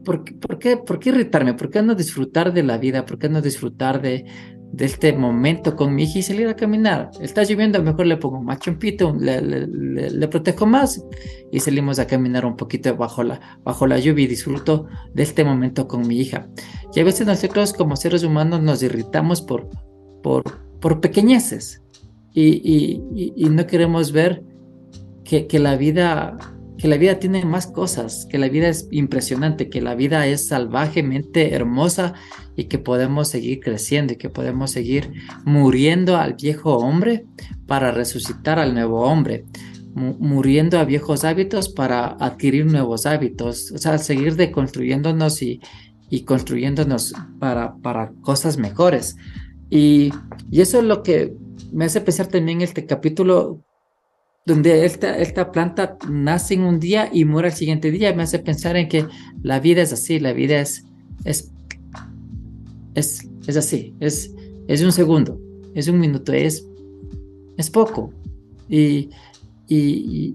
[0.05, 1.55] ¿por, por, qué, ¿por qué irritarme?
[1.55, 3.07] ¿Por qué no disfrutar de la vida?
[3.07, 4.25] ¿Por qué no disfrutar de,
[4.79, 7.11] este momento con mi hija y salir a caminar.
[7.21, 11.05] Está lloviendo, mejor le pongo más chumpito, le, le, protejo más
[11.51, 15.43] y salimos a caminar un poquito bajo la, bajo la lluvia y disfruto de este
[15.43, 16.49] momento con mi hija.
[16.95, 19.69] Y a veces nosotros como seres humanos nos irritamos por,
[20.23, 20.45] por,
[20.81, 21.83] por pequeñeces
[22.33, 24.43] y, y, y no queremos ver
[25.25, 26.37] que, que la vida
[26.81, 30.49] que la vida tiene más cosas, que la vida es impresionante, que la vida es
[30.49, 32.15] salvajemente hermosa
[32.57, 35.13] y que podemos seguir creciendo y que podemos seguir
[35.45, 37.27] muriendo al viejo hombre
[37.67, 39.45] para resucitar al nuevo hombre,
[39.95, 45.61] muriendo a viejos hábitos para adquirir nuevos hábitos, o sea, seguir deconstruyéndonos y,
[46.09, 49.17] y construyéndonos para, para cosas mejores.
[49.69, 50.15] Y,
[50.51, 51.35] y eso es lo que
[51.73, 53.63] me hace pensar también este capítulo
[54.47, 58.39] donde esta, esta planta nace en un día y muere al siguiente día, me hace
[58.39, 59.07] pensar en que
[59.43, 60.85] la vida es así, la vida es,
[61.25, 61.53] es,
[62.95, 64.35] es, es así, es,
[64.67, 65.39] es un segundo,
[65.75, 66.67] es un minuto, es,
[67.57, 68.13] es poco.
[68.69, 69.11] Y,
[69.69, 70.35] y,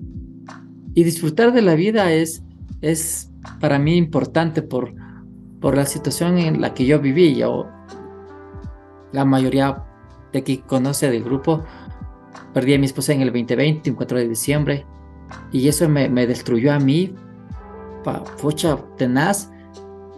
[0.93, 2.43] y, disfrutar de la vida es,
[2.81, 4.93] es para mí importante por,
[5.61, 7.35] por la situación en la que yo viví.
[7.35, 7.65] Yo,
[9.13, 9.83] la mayoría
[10.35, 11.63] de que conoce del grupo,
[12.53, 14.85] Perdí a mi esposa en el 2020, un 4 de diciembre,
[15.51, 17.13] y eso me, destruyó a mí,
[18.03, 18.23] pa,
[18.97, 19.51] tenaz,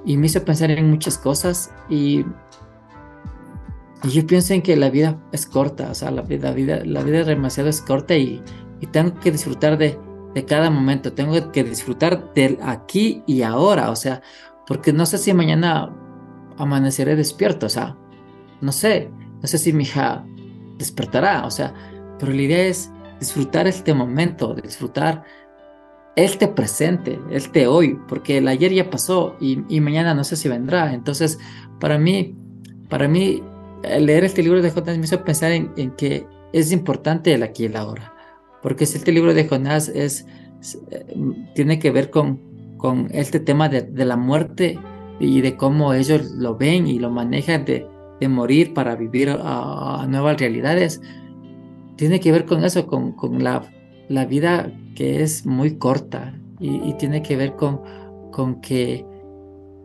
[0.05, 1.71] y me hizo pensar en muchas cosas.
[1.89, 2.25] Y,
[4.03, 6.53] yo pienso en que la vida es corta, o sea, la, vida,
[6.85, 8.43] la vida demasiado es corta y,
[8.79, 9.97] y tengo que disfrutar de,
[10.35, 14.21] de cada momento, tengo que disfrutar del aquí y ahora, o sea,
[14.67, 15.91] porque no sé si mañana
[16.57, 17.97] amaneceré despierto, o sea,
[18.61, 19.09] no sé,
[19.41, 20.25] no sé si mi hija
[20.77, 21.73] despertará, o sea,
[22.19, 25.23] pero la idea es disfrutar este momento, disfrutar
[26.15, 30.93] este presente, este hoy, porque el ayer ya pasó y, mañana no sé si vendrá.
[30.93, 31.37] Entonces,
[31.79, 32.35] para mí,
[32.89, 33.43] para mí,
[33.99, 37.65] leer este libro de Jonás me hizo pensar en, que es importante el aquí y
[37.67, 38.13] el ahora,
[38.63, 40.25] porque este libro de Jonás es,
[40.89, 41.05] eh,
[41.53, 42.39] tiene que ver con,
[42.77, 44.79] con este tema de, la muerte
[45.19, 47.87] y de cómo ellos lo ven y lo manejan de,
[48.19, 51.01] de morir para vivir a nuevas realidades
[51.97, 53.69] tiene que ver con eso, con, con la,
[54.07, 57.81] la, vida que es muy corta y, tiene que ver con,
[58.31, 59.05] con que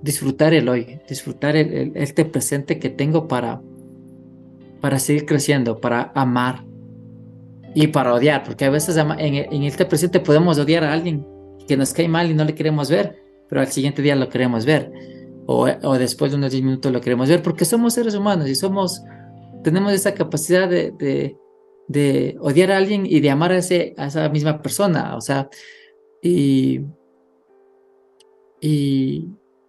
[0.03, 3.61] disfrutar el hoy, disfrutar el, este presente que tengo para,
[4.81, 6.65] para seguir creciendo, para amar
[7.75, 11.27] y para odiar, porque a veces en, en este presente podemos odiar a alguien
[11.67, 13.17] que nos cae mal y no le queremos ver,
[13.49, 14.93] pero al siguiente día lo queremos ver.
[15.47, 18.55] O, o, después de unos 10 minutos lo queremos ver porque somos seres humanos y
[18.55, 19.03] somos
[19.65, 21.37] tenemos esa capacidad de,
[21.89, 25.49] de odiar a alguien y de amar a, esa misma persona, o sea,
[26.23, 26.81] y,
[28.61, 29.29] y,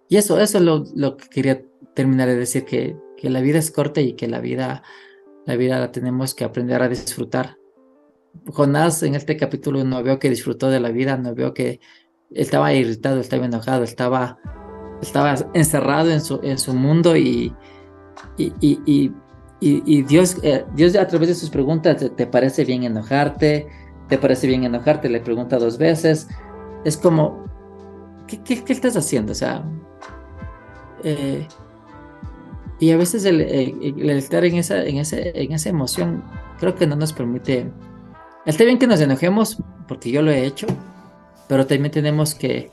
[0.10, 1.64] eso, eso es lo, lo, que quería
[1.96, 4.84] terminar de decir, que, que la vida es corta y que la vida,
[5.46, 7.58] la vida la tenemos que aprender a disfrutar.
[8.46, 11.80] Jonás en este capítulo no veo que disfrutó de la vida, no veo que
[12.32, 14.40] estaba irritado, estaba enojado, estaba,
[15.04, 17.54] estaba encerrado en su, en su mundo y,
[18.38, 19.12] y, y,
[19.60, 23.68] y, Dios, eh, Dios a través de sus preguntas, ¿te, parece bien enojarte?
[24.10, 25.08] ¿Te parece bien enojarte?
[25.08, 26.28] Le pregunta dos veces.
[26.84, 27.46] Es como,
[28.28, 29.32] ¿qué, qué, qué estás haciendo?
[29.32, 29.64] O sea,
[31.04, 31.48] eh,
[32.80, 33.40] y a veces el,
[34.10, 36.24] estar en esa, en, ese, en esa emoción
[36.60, 37.72] creo que no nos permite...
[38.46, 40.68] Está bien que nos enojemos, porque yo lo he hecho,
[41.48, 42.72] pero también tenemos que,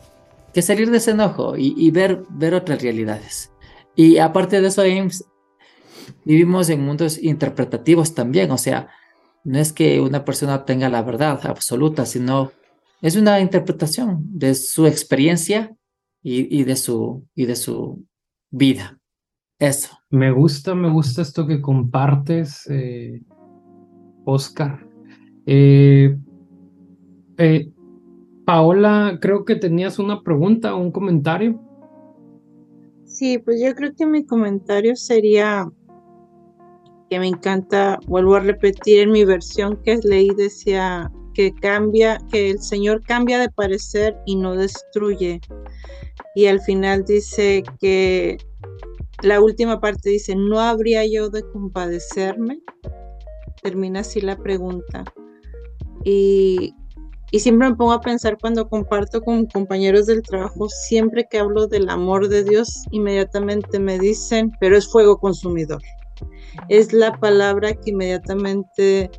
[0.53, 3.53] que salir de ese enojo y, ver, ver otras realidades.
[3.95, 5.25] Y aparte de eso, Ames,
[6.25, 8.89] vivimos en mundos interpretativos también, o sea,
[9.45, 12.53] no es que una persona tenga la verdad absoluta, sino
[13.01, 15.75] es una interpretación de su experiencia
[16.23, 18.05] y, y, de, su, y de su
[18.51, 18.99] vida.
[19.59, 19.99] Eso.
[20.11, 23.23] Me gusta, me gusta esto que compartes, eh,
[24.25, 24.87] Oscar.
[25.47, 26.17] Eh,
[27.37, 27.71] eh,
[28.51, 31.57] Paola, creo que tenías una pregunta o un comentario.
[33.05, 35.71] Sí, pues yo creo que mi comentario sería
[37.09, 42.51] que me encanta, vuelvo a repetir en mi versión que leí, decía que cambia, que
[42.51, 45.41] el Señor cambia de parecer y no destruye.
[46.35, 48.37] Y al final dice que
[49.23, 52.59] la última parte dice, ¿no habría yo de compadecerme?
[53.63, 55.05] Termina así la pregunta.
[56.05, 56.75] Y,
[57.33, 61.67] y siempre me pongo a pensar cuando comparto con compañeros del trabajo, siempre que hablo
[61.67, 65.81] del amor de Dios, inmediatamente me dicen, pero es fuego consumidor.
[66.69, 69.11] Es la palabra que inmediatamente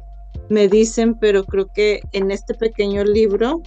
[0.49, 3.61] me dicen, pero creo que en este pequeño libro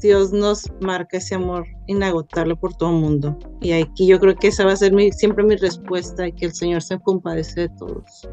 [0.00, 3.38] Dios nos marca ese amor inagotable por todo el mundo.
[3.60, 6.52] Y aquí yo creo que esa va a ser siempre mi respuesta y que el
[6.52, 8.28] Señor se compadece de todos.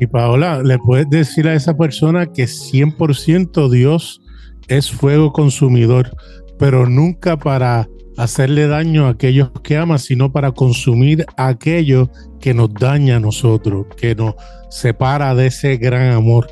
[0.00, 4.20] Y Paola, ¿le puedes decir a esa persona que 100% Dios
[4.68, 6.10] es fuego consumidor,
[6.58, 12.10] pero nunca para hacerle daño a aquellos que ama, sino para consumir aquello
[12.40, 14.34] que nos daña a nosotros, que nos
[14.70, 16.46] separa de ese gran amor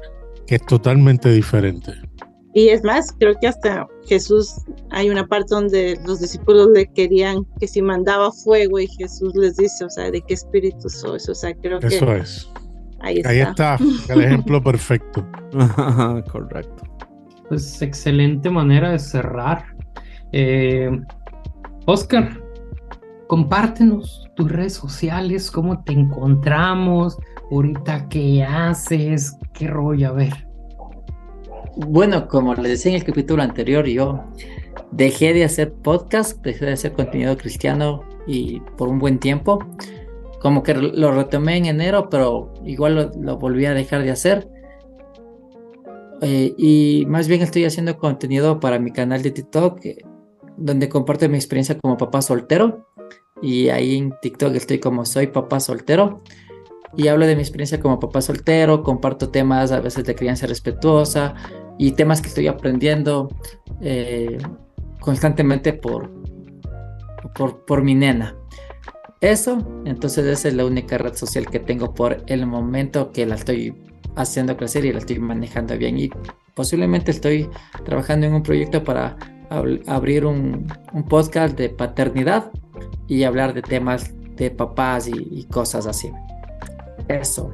[0.47, 1.93] que es totalmente diferente.
[2.53, 4.57] Y es más, creo que hasta Jesús,
[4.91, 9.57] hay una parte donde los discípulos le querían que si mandaba fuego y Jesús les
[9.57, 11.87] dice, o sea, de qué espíritu sois, o sea, creo que...
[11.87, 12.51] Eso es.
[12.99, 13.29] Ahí está.
[13.31, 15.25] Ahí está, el ejemplo perfecto.
[16.33, 16.90] Correcto.
[17.51, 19.65] Pues excelente manera de cerrar.
[20.31, 20.89] Eh,
[21.85, 22.41] Oscar,
[23.27, 27.19] compártenos tus redes sociales, cómo te encontramos,
[27.51, 30.47] ahorita qué haces, qué rollo, a ver.
[31.77, 34.25] Bueno, como les decía en el capítulo anterior, yo
[34.93, 39.59] dejé de hacer podcast, dejé de hacer contenido cristiano y por un buen tiempo.
[40.41, 44.49] Como que lo retomé en enero, pero igual lo, volví a dejar de hacer.
[46.23, 49.99] Eh, y más bien estoy haciendo contenido para mi canal de TikTok, eh,
[50.57, 52.89] donde comparto mi experiencia como papá soltero.
[53.43, 56.23] Y ahí en TikTok estoy como soy papá soltero
[56.97, 61.35] y hablo de mi experiencia como papá soltero, comparto temas a veces de crianza respetuosa
[61.79, 63.29] y temas que estoy aprendiendo
[63.81, 64.39] eh,
[65.01, 66.11] constantemente por,
[67.35, 68.37] por, por mi nena.
[69.21, 73.35] Eso, entonces esa es la única red social que tengo por el momento que la
[73.35, 73.75] estoy
[74.23, 75.99] haciendo crecer y la estoy manejando bien.
[75.99, 76.11] Y
[76.55, 77.49] posiblemente estoy
[77.85, 79.17] trabajando en un proyecto para
[79.87, 82.51] abrir un, un podcast de paternidad
[83.09, 86.11] y hablar de temas de papás y, y cosas así.
[87.09, 87.51] Eso.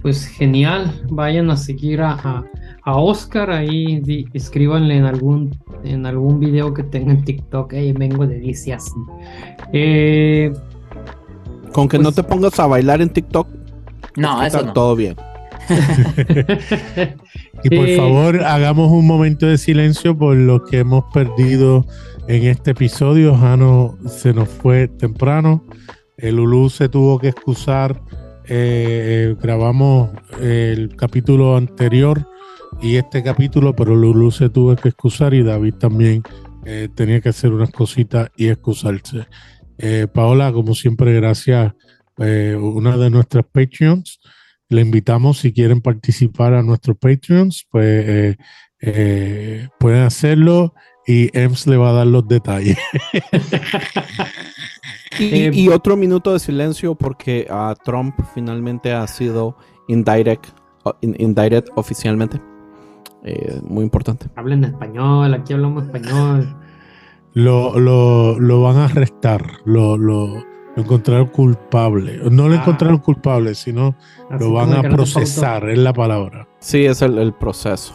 [0.00, 2.44] Pues genial, vayan a seguir a,
[2.84, 8.26] a, Oscar ahí, escríbanle en algún, en algún video que tenga en TikTok, ahí vengo
[8.26, 8.90] de dice así.
[9.72, 10.52] Eh,
[11.72, 13.46] Con que no pues te pongas a bailar en TikTok,
[14.16, 14.72] no, eso no.
[14.72, 15.16] todo bien.
[17.62, 21.86] y por eh, favor, hagamos un momento de silencio por lo que hemos perdido
[22.28, 23.36] en este episodio.
[23.36, 25.64] Jano se nos fue temprano.
[26.16, 28.02] El Lulu se tuvo que excusar.
[28.48, 30.10] Eh, grabamos
[30.40, 32.28] el capítulo anterior
[32.80, 36.22] y este capítulo, pero Lulu se tuvo que excusar y David también
[36.64, 39.26] eh, tenía que hacer unas cositas y excusarse.
[39.78, 41.72] Eh, Paola, como siempre, gracias.
[42.18, 44.20] Una de nuestras Patreons.
[44.68, 48.36] Le invitamos si quieren participar a nuestros Patreons, pues
[49.78, 50.74] pueden hacerlo
[51.06, 52.78] y EMS le va a dar los detalles.
[55.20, 60.46] Eh, y, otro minuto de silencio porque a Trump finalmente ha sido indirect,
[61.02, 62.40] indirect oficialmente.
[63.22, 64.26] Eh, muy importante.
[64.36, 66.56] Hablen español, aquí hablamos español.
[67.34, 70.42] Lo, lo, lo van a arrestar, lo, lo,
[70.76, 72.20] encontraron culpable.
[72.30, 72.58] No lo ah.
[72.58, 73.94] encontraron culpable, sino
[74.38, 76.46] lo van a procesar, es la palabra.
[76.58, 77.94] Sí, es el, el proceso.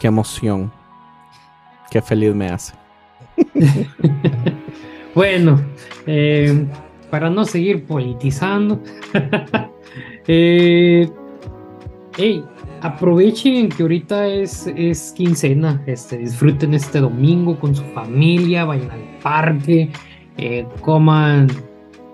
[0.00, 0.72] Qué emoción.
[1.90, 2.74] Qué feliz me hace.
[5.18, 5.60] Bueno,
[6.06, 6.66] eh,
[7.10, 8.80] para no seguir politizando,
[10.28, 11.10] eh,
[12.82, 19.18] aprovechen que ahorita es, es quincena, este, disfruten este domingo con su familia, vayan al
[19.20, 19.90] parque,
[20.36, 21.48] eh, coman,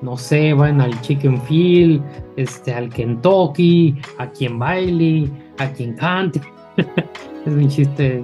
[0.04, 2.02] no sé, vayan al Chicken Field,
[2.36, 6.40] este, al Kentucky, a quien baile, a quien cante.
[6.76, 8.22] es un chiste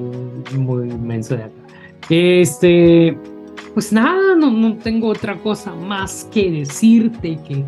[0.57, 1.55] muy inmenso de acá.
[2.11, 3.17] Este,
[3.73, 7.65] pues nada, no, no tengo otra cosa más que decirte que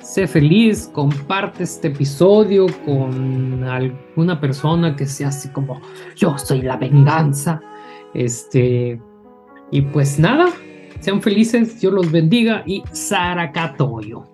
[0.00, 5.80] sé feliz, comparte este episodio con alguna persona que sea así como
[6.16, 7.60] yo soy la venganza.
[8.14, 9.00] Este,
[9.70, 10.48] y pues nada,
[11.00, 14.24] sean felices, Dios los bendiga y Saracatoyo.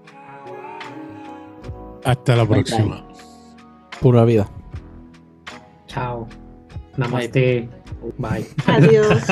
[2.05, 3.05] Hasta la Bye, próxima.
[4.01, 4.49] Pura vida.
[5.87, 6.27] Chao.
[6.97, 7.69] Namaste.
[8.19, 8.47] Bye.
[8.67, 9.19] Adiós.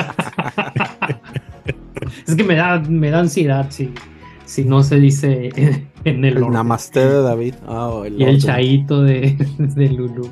[2.27, 3.93] es que me da, me da ansiedad si,
[4.45, 6.53] si no se dice en, en el El orden.
[6.53, 7.55] namaste de David.
[7.67, 10.29] Ah, o el y el chaito de, de Lulu.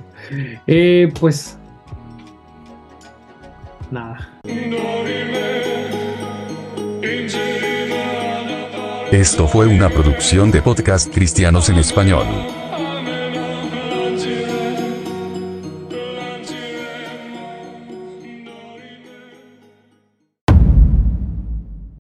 [0.67, 1.57] Eh, pues
[3.91, 4.29] nada.
[9.11, 12.62] Esto fue una producción de podcast cristianos en español.